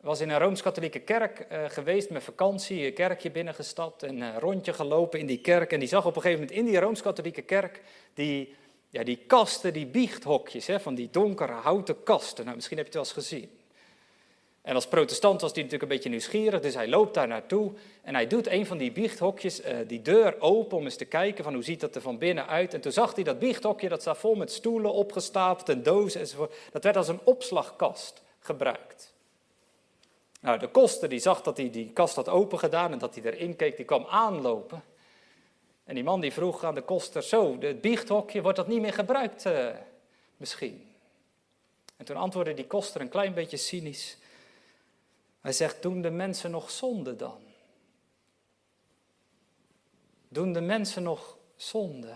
was 0.00 0.20
in 0.20 0.30
een 0.30 0.38
Rooms-Katholieke 0.38 0.98
kerk 0.98 1.46
uh, 1.52 1.64
geweest 1.68 2.10
met 2.10 2.22
vakantie, 2.22 2.86
een 2.86 2.92
kerkje 2.92 3.30
binnengestapt 3.30 4.02
en 4.02 4.20
een 4.20 4.40
rondje 4.40 4.72
gelopen 4.72 5.18
in 5.18 5.26
die 5.26 5.40
kerk. 5.40 5.72
En 5.72 5.78
die 5.78 5.88
zag 5.88 6.06
op 6.06 6.16
een 6.16 6.22
gegeven 6.22 6.40
moment 6.40 6.58
in 6.58 6.64
die 6.64 6.80
Rooms-Katholieke 6.80 7.42
kerk 7.42 7.80
die, 8.14 8.54
ja, 8.90 9.04
die 9.04 9.18
kasten, 9.26 9.72
die 9.72 9.86
biechthokjes, 9.86 10.66
hè, 10.66 10.80
van 10.80 10.94
die 10.94 11.08
donkere 11.10 11.52
houten 11.52 12.02
kasten. 12.02 12.44
Nou, 12.44 12.56
misschien 12.56 12.76
heb 12.76 12.92
je 12.92 12.98
het 12.98 13.08
wel 13.08 13.16
eens 13.16 13.28
gezien. 13.28 13.50
En 14.62 14.74
als 14.74 14.86
protestant 14.86 15.40
was 15.40 15.52
hij 15.52 15.62
natuurlijk 15.62 15.90
een 15.90 15.96
beetje 15.96 16.10
nieuwsgierig, 16.10 16.60
dus 16.60 16.74
hij 16.74 16.88
loopt 16.88 17.14
daar 17.14 17.28
naartoe 17.28 17.72
en 18.02 18.14
hij 18.14 18.26
doet 18.26 18.46
een 18.46 18.66
van 18.66 18.78
die 18.78 18.92
biechthokjes, 18.92 19.60
uh, 19.60 19.76
die 19.86 20.02
deur 20.02 20.40
open 20.40 20.76
om 20.76 20.84
eens 20.84 20.96
te 20.96 21.04
kijken 21.04 21.44
van 21.44 21.54
hoe 21.54 21.62
ziet 21.62 21.80
dat 21.80 21.94
er 21.94 22.00
van 22.00 22.18
binnen 22.18 22.46
uit. 22.46 22.74
En 22.74 22.80
toen 22.80 22.92
zag 22.92 23.14
hij 23.14 23.24
dat 23.24 23.38
biechthokje, 23.38 23.88
dat 23.88 24.00
staat 24.00 24.18
vol 24.18 24.34
met 24.34 24.52
stoelen 24.52 24.92
opgestapeld 24.92 25.68
en 25.68 25.82
dozen 25.82 26.20
enzovoort. 26.20 26.54
Dat 26.72 26.84
werd 26.84 26.96
als 26.96 27.08
een 27.08 27.20
opslagkast 27.24 28.22
gebruikt. 28.38 29.16
Nou, 30.40 30.58
de 30.58 30.68
koster 30.68 31.08
die 31.08 31.18
zag 31.18 31.42
dat 31.42 31.56
hij 31.56 31.70
die 31.70 31.92
kast 31.92 32.16
had 32.16 32.28
open 32.28 32.58
gedaan 32.58 32.92
en 32.92 32.98
dat 32.98 33.14
hij 33.14 33.24
erin 33.24 33.56
keek, 33.56 33.76
die 33.76 33.84
kwam 33.84 34.06
aanlopen. 34.06 34.82
En 35.84 35.94
die 35.94 36.04
man 36.04 36.20
die 36.20 36.32
vroeg 36.32 36.64
aan 36.64 36.74
de 36.74 36.82
koster, 36.82 37.22
zo, 37.22 37.58
het 37.60 37.80
biechthokje, 37.80 38.42
wordt 38.42 38.56
dat 38.56 38.68
niet 38.68 38.80
meer 38.80 38.92
gebruikt 38.92 39.46
uh, 39.46 39.68
misschien? 40.36 40.92
En 41.96 42.04
toen 42.04 42.16
antwoordde 42.16 42.54
die 42.54 42.66
koster 42.66 43.00
een 43.00 43.08
klein 43.08 43.34
beetje 43.34 43.56
cynisch, 43.56 44.16
hij 45.40 45.52
zegt, 45.52 45.82
doen 45.82 46.02
de 46.02 46.10
mensen 46.10 46.50
nog 46.50 46.70
zonde 46.70 47.16
dan? 47.16 47.40
Doen 50.28 50.52
de 50.52 50.60
mensen 50.60 51.02
nog 51.02 51.36
zonde? 51.56 52.14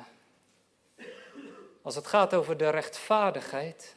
Als 1.82 1.94
het 1.94 2.06
gaat 2.06 2.34
over 2.34 2.56
de 2.56 2.70
rechtvaardigheid, 2.70 3.96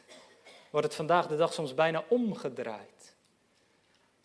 wordt 0.70 0.86
het 0.86 0.96
vandaag 0.96 1.26
de 1.26 1.36
dag 1.36 1.52
soms 1.52 1.74
bijna 1.74 2.04
omgedraaid. 2.08 2.95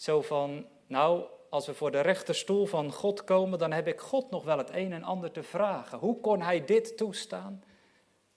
Zo 0.02 0.22
van, 0.22 0.66
nou, 0.88 1.24
als 1.50 1.66
we 1.66 1.74
voor 1.74 1.92
de 1.92 2.00
rechterstoel 2.00 2.66
van 2.66 2.92
God 2.92 3.24
komen, 3.24 3.60
dan 3.60 3.72
heb 3.72 3.88
ik 3.88 4.00
God 4.00 4.30
nog 4.30 4.44
wel 4.44 4.58
het 4.58 4.70
een 4.74 4.94
en 4.94 5.04
ander 5.04 5.32
te 5.32 5.44
vragen. 5.44 5.98
Hoe 5.98 6.20
kon 6.20 6.42
hij 6.42 6.66
dit 6.66 6.98
toestaan? 6.98 7.64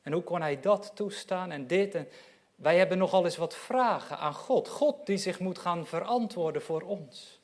En 0.02 0.12
hoe 0.12 0.22
kon 0.22 0.40
hij 0.40 0.60
dat 0.60 0.92
toestaan 0.94 1.50
en 1.50 1.66
dit? 1.66 1.94
En 1.94 2.08
wij 2.54 2.78
hebben 2.78 2.98
nogal 2.98 3.24
eens 3.24 3.36
wat 3.36 3.54
vragen 3.54 4.18
aan 4.18 4.34
God. 4.34 4.68
God 4.68 5.06
die 5.06 5.16
zich 5.16 5.40
moet 5.40 5.58
gaan 5.58 5.86
verantwoorden 5.86 6.62
voor 6.62 6.82
ons. 6.82 7.40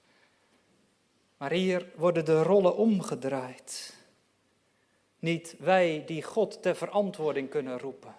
Maar 1.37 1.53
hier 1.53 1.93
worden 1.97 2.25
de 2.25 2.43
rollen 2.43 2.77
omgedraaid. 2.77 3.97
Niet 5.19 5.55
wij 5.59 6.03
die 6.07 6.23
God 6.23 6.63
ter 6.63 6.77
verantwoording 6.77 7.51
kunnen 7.51 7.79
roepen. 7.79 8.17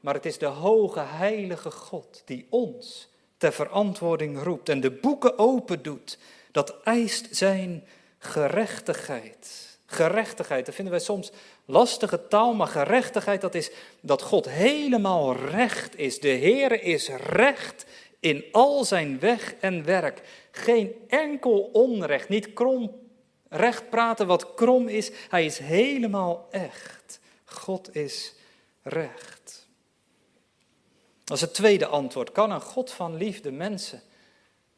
Maar 0.00 0.14
het 0.14 0.26
is 0.26 0.38
de 0.38 0.46
hoge 0.46 1.00
heilige 1.00 1.70
God 1.70 2.22
die 2.24 2.46
ons 2.50 3.12
ter 3.36 3.52
verantwoording 3.52 4.42
roept 4.42 4.68
en 4.68 4.80
de 4.80 4.90
boeken 4.90 5.38
open 5.38 5.82
doet. 5.82 6.18
Dat 6.50 6.82
eist 6.82 7.36
zijn 7.36 7.84
gerechtigheid. 8.18 9.78
Gerechtigheid, 9.86 10.66
dat 10.66 10.74
vinden 10.74 10.92
wij 10.94 11.02
soms 11.02 11.32
lastige 11.64 12.28
taal, 12.28 12.54
maar 12.54 12.66
gerechtigheid, 12.66 13.40
dat 13.40 13.54
is 13.54 13.70
dat 14.00 14.22
God 14.22 14.48
helemaal 14.48 15.36
recht 15.36 15.98
is. 15.98 16.20
De 16.20 16.28
Heere 16.28 16.80
is 16.80 17.08
recht 17.08 17.86
in 18.20 18.44
al 18.52 18.84
zijn 18.84 19.18
weg 19.18 19.54
en 19.60 19.84
werk. 19.84 20.20
Geen 20.50 20.92
enkel 21.08 21.70
onrecht, 21.72 22.28
niet 22.28 22.52
krom 22.52 23.02
recht 23.54 23.90
praten 23.90 24.26
wat 24.26 24.54
krom 24.54 24.88
is. 24.88 25.10
Hij 25.28 25.44
is 25.44 25.58
helemaal 25.58 26.48
echt. 26.50 27.20
God 27.44 27.96
is 27.96 28.34
recht. 28.82 29.63
Als 31.26 31.40
het 31.40 31.54
tweede 31.54 31.86
antwoord, 31.86 32.32
kan 32.32 32.50
een 32.50 32.60
God 32.60 32.90
van 32.90 33.16
liefde 33.16 33.52
mensen 33.52 34.02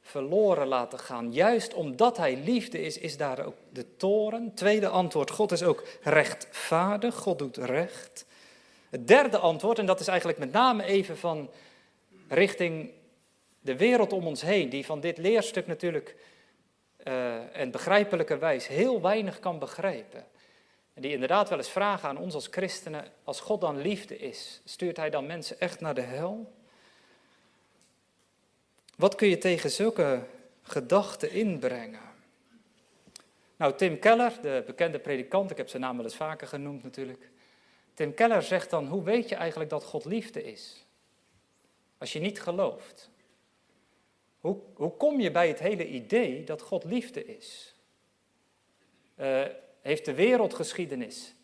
verloren 0.01 0.67
laten 0.67 0.99
gaan. 0.99 1.33
Juist 1.33 1.75
omdat 1.75 2.17
hij 2.17 2.37
liefde 2.37 2.81
is, 2.81 2.99
is 2.99 3.17
daar 3.17 3.47
ook 3.47 3.57
de 3.73 3.97
toren. 3.97 4.55
Tweede 4.55 4.89
antwoord, 4.89 5.31
God 5.31 5.53
is 5.53 5.63
ook 5.63 5.85
rechtvaardig, 6.03 7.15
God 7.15 7.39
doet 7.39 7.57
recht. 7.57 8.27
Het 8.91 9.09
derde 9.09 9.39
antwoord, 9.39 9.79
en 9.79 9.87
dat 9.87 10.01
is 10.01 10.09
eigenlijk 10.09 10.39
met 10.39 10.53
name 10.53 10.85
even 10.85 11.19
van 11.19 11.51
richting 12.29 12.91
de 13.61 13.77
wereld 13.77 14.13
om 14.13 14.27
ons 14.27 14.41
heen, 14.41 14.69
die 14.69 14.85
van 14.85 15.01
dit 15.01 15.19
leerstuk 15.19 15.67
natuurlijk 15.67 16.17
uh, 17.05 17.57
en 17.57 17.71
begrijpelijkerwijs 17.71 18.67
heel 18.67 19.01
weinig 19.01 19.39
kan 19.39 19.59
begrijpen. 19.59 20.25
Die 20.99 21.13
inderdaad 21.13 21.49
wel 21.49 21.59
eens 21.59 21.71
vragen 21.71 22.09
aan 22.09 22.19
ons 22.19 22.35
als 22.35 22.47
christenen, 22.47 23.13
als 23.25 23.41
God 23.41 23.61
dan 23.61 23.81
liefde 23.81 24.19
is, 24.19 24.61
stuurt 24.65 24.97
hij 24.97 25.11
dan 25.11 25.27
mensen 25.27 25.61
echt 25.61 25.81
naar 25.81 25.95
de 25.95 26.01
hel? 26.01 26.53
Wat 28.97 29.15
kun 29.15 29.29
je 29.29 29.39
tegen 29.39 29.71
zulke 29.71 30.27
gedachten 30.63 31.31
inbrengen? 31.31 32.01
Nou, 33.57 33.75
Tim 33.75 33.99
Keller, 33.99 34.33
de 34.43 34.63
bekende 34.67 34.99
predikant, 34.99 35.51
ik 35.51 35.57
heb 35.57 35.69
zijn 35.69 35.83
naam 35.83 35.97
wel 35.97 36.05
eens 36.05 36.17
vaker 36.17 36.47
genoemd 36.47 36.83
natuurlijk. 36.83 37.31
Tim 37.95 38.15
Keller 38.15 38.43
zegt 38.43 38.71
dan, 38.71 38.87
hoe 38.87 39.03
weet 39.03 39.29
je 39.29 39.35
eigenlijk 39.35 39.71
dat 39.71 39.85
God 39.85 40.05
liefde 40.05 40.45
is? 40.45 40.85
Als 41.99 42.13
je 42.13 42.19
niet 42.19 42.41
gelooft. 42.43 43.11
Hoe, 44.41 44.59
hoe 44.75 44.97
kom 44.97 45.21
je 45.21 45.31
bij 45.31 45.49
het 45.49 45.59
hele 45.59 45.89
idee 45.89 46.45
dat 46.45 46.63
God 46.63 46.85
liefde 46.85 47.25
is? 47.25 47.75
Uh, 49.21 49.45
heeft 49.87 50.05
de 50.05 50.15
wereldgeschiedenis 50.15 51.35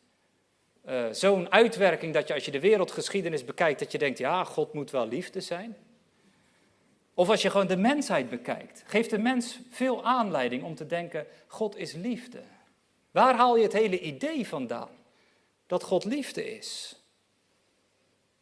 eh, 0.85 1.05
zo'n 1.11 1.53
uitwerking 1.53 2.15
dat 2.15 2.29
je 2.29 2.35
als 2.35 2.45
je 2.45 2.51
de 2.51 2.61
wereldgeschiedenis 2.61 3.45
bekijkt, 3.45 3.79
dat 3.79 3.93
je 3.93 3.99
denkt, 3.99 4.19
ja, 4.19 4.45
God 4.45 4.73
moet 4.73 4.91
wel 4.91 5.09
liefde 5.09 5.41
zijn. 5.41 5.77
Of 7.15 7.29
als 7.29 7.43
je 7.43 7.51
gewoon 7.51 7.67
de 7.67 7.77
mensheid 7.77 8.31
bekijkt, 8.31 8.83
geeft 8.87 9.11
de 9.11 9.19
mens 9.19 9.59
veel 9.71 10.05
aanleiding 10.05 10.63
om 10.63 10.75
te 10.75 10.87
denken, 10.87 11.27
God 11.47 11.77
is 11.77 11.93
liefde. 11.93 12.43
Waar 13.11 13.35
haal 13.35 13.57
je 13.57 13.63
het 13.63 13.73
hele 13.73 14.01
idee 14.01 14.47
vandaan? 14.47 14.91
Dat 15.67 15.83
God 15.83 16.05
liefde 16.05 16.57
is. 16.57 17.01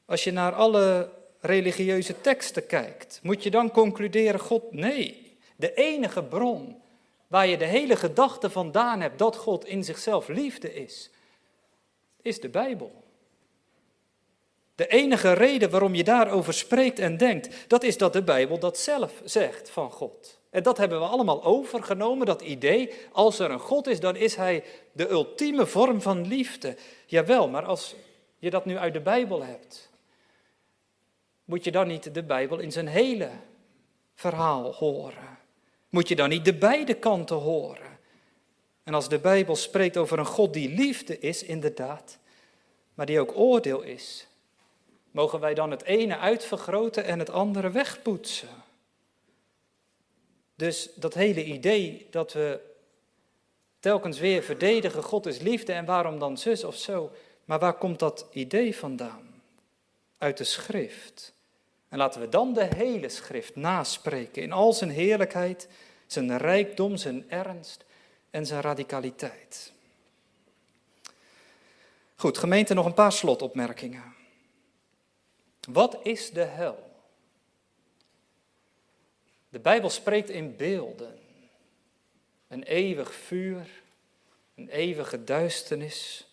Als 0.04 0.24
je 0.24 0.30
naar 0.30 0.52
alle 0.52 1.10
religieuze 1.40 2.20
teksten 2.20 2.66
kijkt, 2.66 3.20
moet 3.22 3.42
je 3.42 3.50
dan 3.50 3.70
concluderen, 3.70 4.40
God, 4.40 4.72
nee. 4.72 5.38
De 5.56 5.74
enige 5.74 6.22
bron 6.22 6.79
waar 7.30 7.46
je 7.46 7.56
de 7.56 7.64
hele 7.64 7.96
gedachte 7.96 8.50
vandaan 8.50 9.00
hebt 9.00 9.18
dat 9.18 9.36
God 9.36 9.64
in 9.64 9.84
zichzelf 9.84 10.28
liefde 10.28 10.74
is, 10.74 11.10
is 12.22 12.40
de 12.40 12.48
Bijbel. 12.48 13.04
De 14.74 14.86
enige 14.86 15.32
reden 15.32 15.70
waarom 15.70 15.94
je 15.94 16.04
daarover 16.04 16.54
spreekt 16.54 16.98
en 16.98 17.16
denkt, 17.16 17.68
dat 17.68 17.82
is 17.82 17.98
dat 17.98 18.12
de 18.12 18.22
Bijbel 18.22 18.58
dat 18.58 18.78
zelf 18.78 19.12
zegt 19.24 19.70
van 19.70 19.90
God. 19.90 20.38
En 20.50 20.62
dat 20.62 20.78
hebben 20.78 21.00
we 21.00 21.06
allemaal 21.06 21.44
overgenomen, 21.44 22.26
dat 22.26 22.42
idee. 22.42 22.92
Als 23.12 23.38
er 23.38 23.50
een 23.50 23.60
God 23.60 23.86
is, 23.86 24.00
dan 24.00 24.16
is 24.16 24.36
Hij 24.36 24.64
de 24.92 25.08
ultieme 25.08 25.66
vorm 25.66 26.00
van 26.00 26.26
liefde. 26.26 26.76
Jawel, 27.06 27.48
maar 27.48 27.64
als 27.64 27.94
je 28.38 28.50
dat 28.50 28.64
nu 28.64 28.76
uit 28.76 28.92
de 28.92 29.00
Bijbel 29.00 29.44
hebt, 29.44 29.90
moet 31.44 31.64
je 31.64 31.70
dan 31.70 31.86
niet 31.86 32.14
de 32.14 32.22
Bijbel 32.22 32.58
in 32.58 32.72
zijn 32.72 32.88
hele 32.88 33.30
verhaal 34.14 34.74
horen? 34.74 35.39
Moet 35.90 36.08
je 36.08 36.16
dan 36.16 36.28
niet 36.28 36.44
de 36.44 36.54
beide 36.54 36.94
kanten 36.94 37.36
horen? 37.36 37.98
En 38.82 38.94
als 38.94 39.08
de 39.08 39.18
Bijbel 39.18 39.56
spreekt 39.56 39.96
over 39.96 40.18
een 40.18 40.26
God 40.26 40.52
die 40.52 40.74
liefde 40.74 41.18
is, 41.18 41.42
inderdaad, 41.42 42.18
maar 42.94 43.06
die 43.06 43.20
ook 43.20 43.36
oordeel 43.36 43.82
is, 43.82 44.26
mogen 45.10 45.40
wij 45.40 45.54
dan 45.54 45.70
het 45.70 45.82
ene 45.82 46.18
uitvergroten 46.18 47.04
en 47.04 47.18
het 47.18 47.30
andere 47.30 47.70
wegpoetsen? 47.70 48.48
Dus 50.54 50.90
dat 50.94 51.14
hele 51.14 51.44
idee 51.44 52.06
dat 52.10 52.32
we 52.32 52.60
telkens 53.78 54.18
weer 54.18 54.42
verdedigen, 54.42 55.02
God 55.02 55.26
is 55.26 55.38
liefde 55.38 55.72
en 55.72 55.84
waarom 55.84 56.18
dan 56.18 56.38
zus 56.38 56.64
of 56.64 56.76
zo, 56.76 57.10
maar 57.44 57.58
waar 57.58 57.78
komt 57.78 57.98
dat 57.98 58.26
idee 58.32 58.76
vandaan? 58.76 59.42
Uit 60.18 60.36
de 60.36 60.44
schrift. 60.44 61.34
En 61.90 61.98
laten 61.98 62.20
we 62.20 62.28
dan 62.28 62.52
de 62.52 62.64
hele 62.74 63.08
schrift 63.08 63.56
naspreken 63.56 64.42
in 64.42 64.52
al 64.52 64.72
zijn 64.72 64.90
heerlijkheid, 64.90 65.68
zijn 66.06 66.36
rijkdom, 66.38 66.96
zijn 66.96 67.30
ernst 67.30 67.84
en 68.30 68.46
zijn 68.46 68.60
radicaliteit. 68.60 69.72
Goed, 72.16 72.38
gemeente, 72.38 72.74
nog 72.74 72.86
een 72.86 72.94
paar 72.94 73.12
slotopmerkingen. 73.12 74.14
Wat 75.68 75.98
is 76.02 76.30
de 76.30 76.44
hel? 76.44 76.90
De 79.48 79.60
Bijbel 79.60 79.90
spreekt 79.90 80.30
in 80.30 80.56
beelden. 80.56 81.18
Een 82.48 82.62
eeuwig 82.62 83.14
vuur, 83.14 83.68
een 84.54 84.68
eeuwige 84.68 85.24
duisternis, 85.24 86.26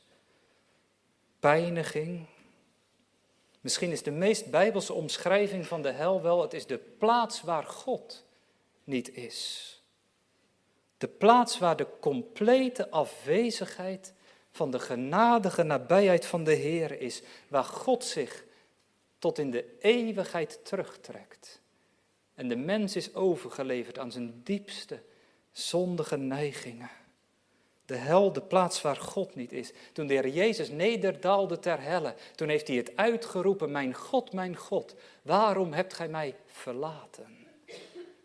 pijniging. 1.39 2.25
Misschien 3.67 3.91
is 3.91 4.03
de 4.03 4.11
meest 4.11 4.49
bijbelse 4.49 4.93
omschrijving 4.93 5.67
van 5.67 5.81
de 5.81 5.91
hel 5.91 6.21
wel, 6.21 6.41
het 6.41 6.53
is 6.53 6.65
de 6.65 6.77
plaats 6.77 7.41
waar 7.41 7.63
God 7.63 8.25
niet 8.83 9.15
is. 9.15 9.71
De 10.97 11.07
plaats 11.07 11.59
waar 11.59 11.75
de 11.75 11.87
complete 11.99 12.89
afwezigheid 12.89 14.13
van 14.51 14.71
de 14.71 14.79
genadige 14.79 15.63
nabijheid 15.63 16.25
van 16.25 16.43
de 16.43 16.53
Heer 16.53 17.01
is, 17.01 17.21
waar 17.47 17.63
God 17.63 18.03
zich 18.03 18.45
tot 19.19 19.37
in 19.37 19.51
de 19.51 19.77
eeuwigheid 19.79 20.59
terugtrekt. 20.65 21.61
En 22.33 22.47
de 22.47 22.55
mens 22.55 22.95
is 22.95 23.13
overgeleverd 23.15 23.99
aan 23.99 24.11
zijn 24.11 24.41
diepste 24.43 25.01
zondige 25.51 26.17
neigingen. 26.17 26.89
De 27.87 27.95
hel, 27.95 28.33
de 28.33 28.41
plaats 28.41 28.81
waar 28.81 28.95
God 28.95 29.35
niet 29.35 29.51
is. 29.51 29.71
Toen 29.93 30.07
de 30.07 30.13
Heer 30.13 30.27
Jezus 30.27 30.69
nederdaalde 30.69 31.59
ter 31.59 31.81
helle, 31.81 32.13
toen 32.35 32.49
heeft 32.49 32.67
hij 32.67 32.77
het 32.77 32.91
uitgeroepen, 32.95 33.71
mijn 33.71 33.93
God, 33.93 34.33
mijn 34.33 34.55
God, 34.55 34.95
waarom 35.21 35.73
hebt 35.73 35.93
gij 35.93 36.07
mij 36.07 36.35
verlaten? 36.45 37.37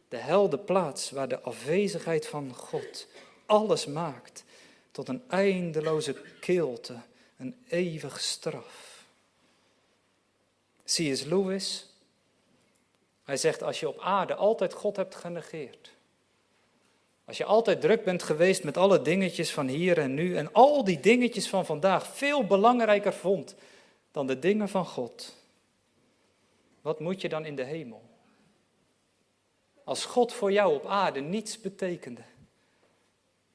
De 0.08 0.16
hel, 0.16 0.48
de 0.48 0.58
plaats 0.58 1.10
waar 1.10 1.28
de 1.28 1.40
afwezigheid 1.40 2.26
van 2.26 2.54
God 2.54 3.06
alles 3.46 3.86
maakt 3.86 4.44
tot 4.90 5.08
een 5.08 5.22
eindeloze 5.28 6.16
kilte, 6.40 7.00
een 7.36 7.56
eeuwige 7.68 8.20
straf. 8.20 9.04
C.S. 10.84 11.24
Lewis, 11.24 11.86
hij 13.24 13.36
zegt 13.36 13.62
als 13.62 13.80
je 13.80 13.88
op 13.88 14.00
aarde 14.00 14.34
altijd 14.34 14.72
God 14.72 14.96
hebt 14.96 15.14
genegeerd, 15.14 15.92
als 17.24 17.36
je 17.36 17.44
altijd 17.44 17.80
druk 17.80 18.04
bent 18.04 18.22
geweest 18.22 18.64
met 18.64 18.76
alle 18.76 19.02
dingetjes 19.02 19.52
van 19.52 19.68
hier 19.68 19.98
en 19.98 20.14
nu 20.14 20.36
en 20.36 20.52
al 20.52 20.84
die 20.84 21.00
dingetjes 21.00 21.48
van 21.48 21.66
vandaag 21.66 22.06
veel 22.06 22.46
belangrijker 22.46 23.12
vond 23.12 23.54
dan 24.10 24.26
de 24.26 24.38
dingen 24.38 24.68
van 24.68 24.86
God, 24.86 25.36
wat 26.80 27.00
moet 27.00 27.20
je 27.20 27.28
dan 27.28 27.44
in 27.44 27.56
de 27.56 27.64
hemel? 27.64 28.02
Als 29.84 30.04
God 30.04 30.32
voor 30.32 30.52
jou 30.52 30.74
op 30.74 30.86
aarde 30.86 31.20
niets 31.20 31.60
betekende, 31.60 32.22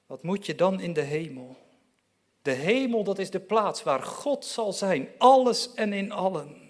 wat 0.06 0.24
moet 0.24 0.46
je 0.46 0.56
dan 0.56 0.80
in 0.80 0.94
de 0.94 1.02
hemel? 1.02 1.56
De 2.42 2.52
hemel, 2.52 3.04
dat 3.04 3.20
is 3.20 3.30
de 3.30 3.40
plaats 3.40 3.84
waar 3.84 4.04
God 4.04 4.46
zal 4.46 4.74
zijn, 4.74 5.10
alles 5.18 5.74
en 5.74 5.94
in 5.94 6.12
allen. 6.12 6.67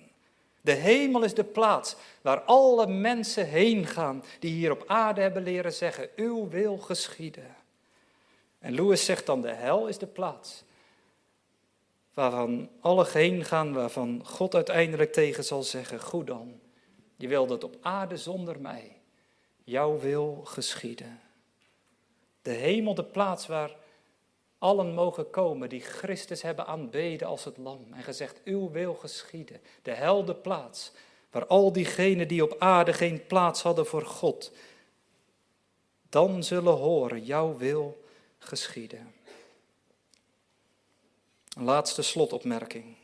De 0.67 0.73
hemel 0.73 1.23
is 1.23 1.33
de 1.33 1.43
plaats 1.43 1.95
waar 2.21 2.41
alle 2.41 2.87
mensen 2.87 3.47
heen 3.47 3.85
gaan 3.85 4.23
die 4.39 4.51
hier 4.51 4.71
op 4.71 4.83
aarde 4.87 5.21
hebben 5.21 5.43
leren 5.43 5.73
zeggen, 5.73 6.09
uw 6.15 6.49
wil 6.49 6.77
geschieden. 6.77 7.55
En 8.59 8.73
Lewis 8.73 9.05
zegt 9.05 9.25
dan, 9.25 9.41
de 9.41 9.53
hel 9.53 9.87
is 9.87 9.97
de 9.97 10.07
plaats 10.07 10.63
waarvan 12.13 12.69
alle 12.79 13.07
heen 13.09 13.45
gaan, 13.45 13.73
waarvan 13.73 14.21
God 14.25 14.55
uiteindelijk 14.55 15.13
tegen 15.13 15.43
zal 15.43 15.63
zeggen, 15.63 16.01
goed 16.01 16.27
dan, 16.27 16.59
je 17.15 17.27
wil 17.27 17.47
dat 17.47 17.63
op 17.63 17.75
aarde 17.81 18.17
zonder 18.17 18.59
mij, 18.59 18.97
jouw 19.63 19.99
wil 19.99 20.41
geschieden. 20.43 21.19
De 22.41 22.51
hemel, 22.51 22.93
de 22.95 23.03
plaats 23.03 23.47
waar 23.47 23.75
allen 24.59 24.93
mogen 24.93 25.29
komen 25.29 25.69
die 25.69 25.81
Christus 25.81 26.41
hebben 26.41 26.65
aanbeden 26.65 27.27
als 27.27 27.45
het 27.45 27.57
lam 27.57 27.93
en 27.93 28.03
gezegd, 28.03 28.41
uw 28.43 28.71
wil 28.71 28.93
geschieden. 28.93 29.61
De 29.81 29.91
hel, 29.91 30.25
de 30.25 30.35
plaats 30.35 30.91
waar 31.31 31.47
al 31.47 31.71
diegenen 31.71 32.27
die 32.27 32.43
op 32.43 32.55
aarde 32.59 32.93
geen 32.93 33.25
plaats 33.25 33.61
hadden 33.61 33.85
voor 33.85 34.05
God, 34.05 34.51
dan 36.09 36.43
zullen 36.43 36.73
horen, 36.73 37.23
jouw 37.23 37.57
wil 37.57 38.03
geschieden. 38.37 39.13
Een 41.55 41.63
laatste 41.63 42.01
slotopmerking. 42.01 42.95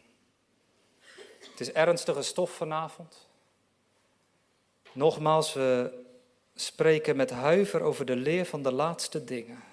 Het 1.40 1.60
is 1.60 1.72
ernstige 1.72 2.22
stof 2.22 2.52
vanavond. 2.52 3.28
Nogmaals, 4.92 5.54
we 5.54 6.02
spreken 6.56 7.16
met 7.16 7.30
huiver 7.30 7.82
over 7.82 8.06
de 8.06 8.16
leer 8.16 8.46
van 8.46 8.64
de 8.64 8.72
laatste 8.72 9.24
dingen. 9.24 9.64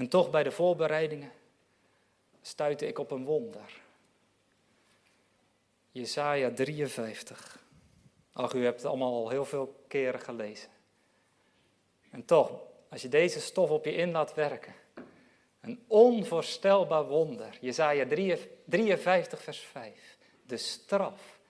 En 0.00 0.08
toch 0.08 0.30
bij 0.30 0.42
de 0.42 0.50
voorbereidingen 0.50 1.32
stuitte 2.42 2.86
ik 2.86 2.98
op 2.98 3.10
een 3.10 3.24
wonder. 3.24 3.80
Jesaja 5.90 6.50
53. 6.50 7.64
Ach, 8.32 8.52
u 8.52 8.64
hebt 8.64 8.76
het 8.76 8.86
allemaal 8.86 9.14
al 9.14 9.28
heel 9.28 9.44
veel 9.44 9.84
keren 9.88 10.20
gelezen. 10.20 10.70
En 12.10 12.24
toch, 12.24 12.62
als 12.88 13.02
je 13.02 13.08
deze 13.08 13.40
stof 13.40 13.70
op 13.70 13.84
je 13.84 13.92
in 13.92 14.10
laat 14.10 14.34
werken, 14.34 14.74
een 15.60 15.84
onvoorstelbaar 15.86 17.06
wonder. 17.06 17.58
Jesaja 17.60 18.06
53, 18.66 19.42
vers 19.42 19.60
5. 19.60 20.18
De 20.46 20.56
straf 20.56 21.40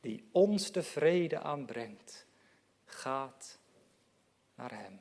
die 0.00 0.28
ons 0.32 0.72
de 0.72 0.82
vrede 0.82 1.38
aanbrengt, 1.38 2.26
gaat 2.84 3.58
naar 4.54 4.72
Hem. 4.72 5.00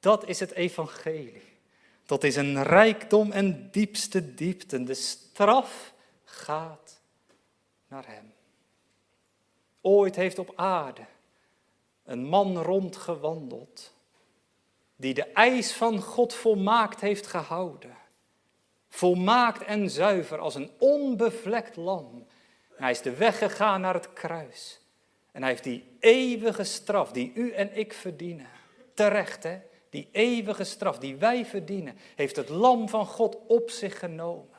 Dat 0.00 0.26
is 0.26 0.40
het 0.40 0.52
evangelie. 0.52 1.42
Dat 2.06 2.24
is 2.24 2.36
een 2.36 2.62
rijkdom 2.62 3.32
en 3.32 3.68
diepste 3.70 4.34
diepte. 4.34 4.84
De 4.84 4.94
straf 4.94 5.92
gaat 6.24 7.00
naar 7.88 8.06
Hem. 8.06 8.32
Ooit 9.80 10.16
heeft 10.16 10.38
op 10.38 10.52
aarde 10.56 11.04
een 12.04 12.24
man 12.24 12.58
rondgewandeld 12.62 13.92
die 14.96 15.14
de 15.14 15.24
eis 15.24 15.72
van 15.72 16.00
God 16.00 16.34
volmaakt 16.34 17.00
heeft 17.00 17.26
gehouden. 17.26 17.96
Volmaakt 18.88 19.62
en 19.62 19.90
zuiver 19.90 20.38
als 20.38 20.54
een 20.54 20.70
onbevlekt 20.78 21.76
lam. 21.76 22.26
Hij 22.74 22.90
is 22.90 23.02
de 23.02 23.16
weg 23.16 23.38
gegaan 23.38 23.80
naar 23.80 23.94
het 23.94 24.12
kruis. 24.12 24.80
En 25.32 25.40
hij 25.40 25.50
heeft 25.50 25.64
die 25.64 25.96
eeuwige 26.00 26.64
straf 26.64 27.12
die 27.12 27.32
u 27.34 27.52
en 27.52 27.76
ik 27.76 27.92
verdienen. 27.92 28.48
Terecht 28.94 29.42
hè, 29.42 29.60
die 29.90 30.08
eeuwige 30.12 30.64
straf 30.64 30.98
die 30.98 31.16
wij 31.16 31.46
verdienen, 31.46 31.98
heeft 32.14 32.36
het 32.36 32.48
lam 32.48 32.88
van 32.88 33.06
God 33.06 33.36
op 33.46 33.70
zich 33.70 33.98
genomen. 33.98 34.56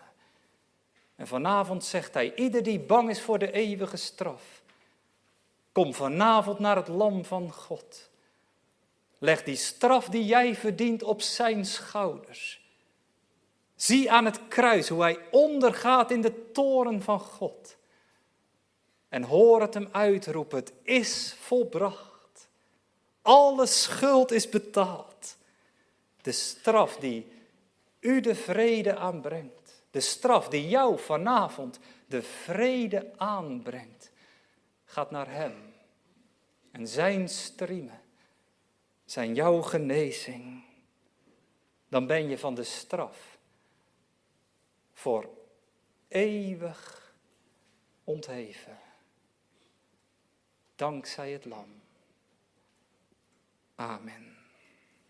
En 1.15 1.27
vanavond 1.27 1.83
zegt 1.83 2.13
hij, 2.13 2.35
ieder 2.35 2.63
die 2.63 2.79
bang 2.79 3.09
is 3.09 3.21
voor 3.21 3.39
de 3.39 3.51
eeuwige 3.51 3.97
straf, 3.97 4.61
kom 5.71 5.93
vanavond 5.93 6.59
naar 6.59 6.75
het 6.75 6.87
lam 6.87 7.25
van 7.25 7.53
God. 7.53 8.09
Leg 9.17 9.43
die 9.43 9.55
straf 9.55 10.09
die 10.09 10.25
jij 10.25 10.55
verdient 10.55 11.03
op 11.03 11.21
zijn 11.21 11.65
schouders. 11.65 12.61
Zie 13.75 14.11
aan 14.11 14.25
het 14.25 14.47
kruis 14.47 14.89
hoe 14.89 15.01
hij 15.01 15.19
ondergaat 15.31 16.11
in 16.11 16.21
de 16.21 16.51
toren 16.51 17.01
van 17.01 17.19
God. 17.19 17.77
En 19.09 19.23
hoor 19.23 19.61
het 19.61 19.73
hem 19.73 19.89
uitroepen, 19.91 20.57
het 20.57 20.73
is 20.83 21.35
volbracht. 21.39 22.47
Alle 23.21 23.65
schuld 23.65 24.31
is 24.31 24.49
betaald. 24.49 25.08
De 26.21 26.31
straf 26.31 26.97
die 26.97 27.31
u 27.99 28.19
de 28.19 28.35
vrede 28.35 28.95
aanbrengt. 28.95 29.83
De 29.91 29.99
straf 29.99 30.47
die 30.47 30.67
jou 30.67 30.99
vanavond 30.99 31.79
de 32.07 32.21
vrede 32.21 33.13
aanbrengt. 33.17 34.11
Gaat 34.85 35.11
naar 35.11 35.31
hem. 35.31 35.73
En 36.71 36.87
zijn 36.87 37.29
striemen 37.29 38.01
zijn 39.05 39.35
jouw 39.35 39.61
genezing. 39.61 40.63
Dan 41.87 42.07
ben 42.07 42.29
je 42.29 42.37
van 42.37 42.55
de 42.55 42.63
straf 42.63 43.37
voor 44.93 45.29
eeuwig 46.07 47.13
ontheven. 48.03 48.77
Dankzij 50.75 51.31
het 51.31 51.45
lam. 51.45 51.81
Amen. 53.75 54.28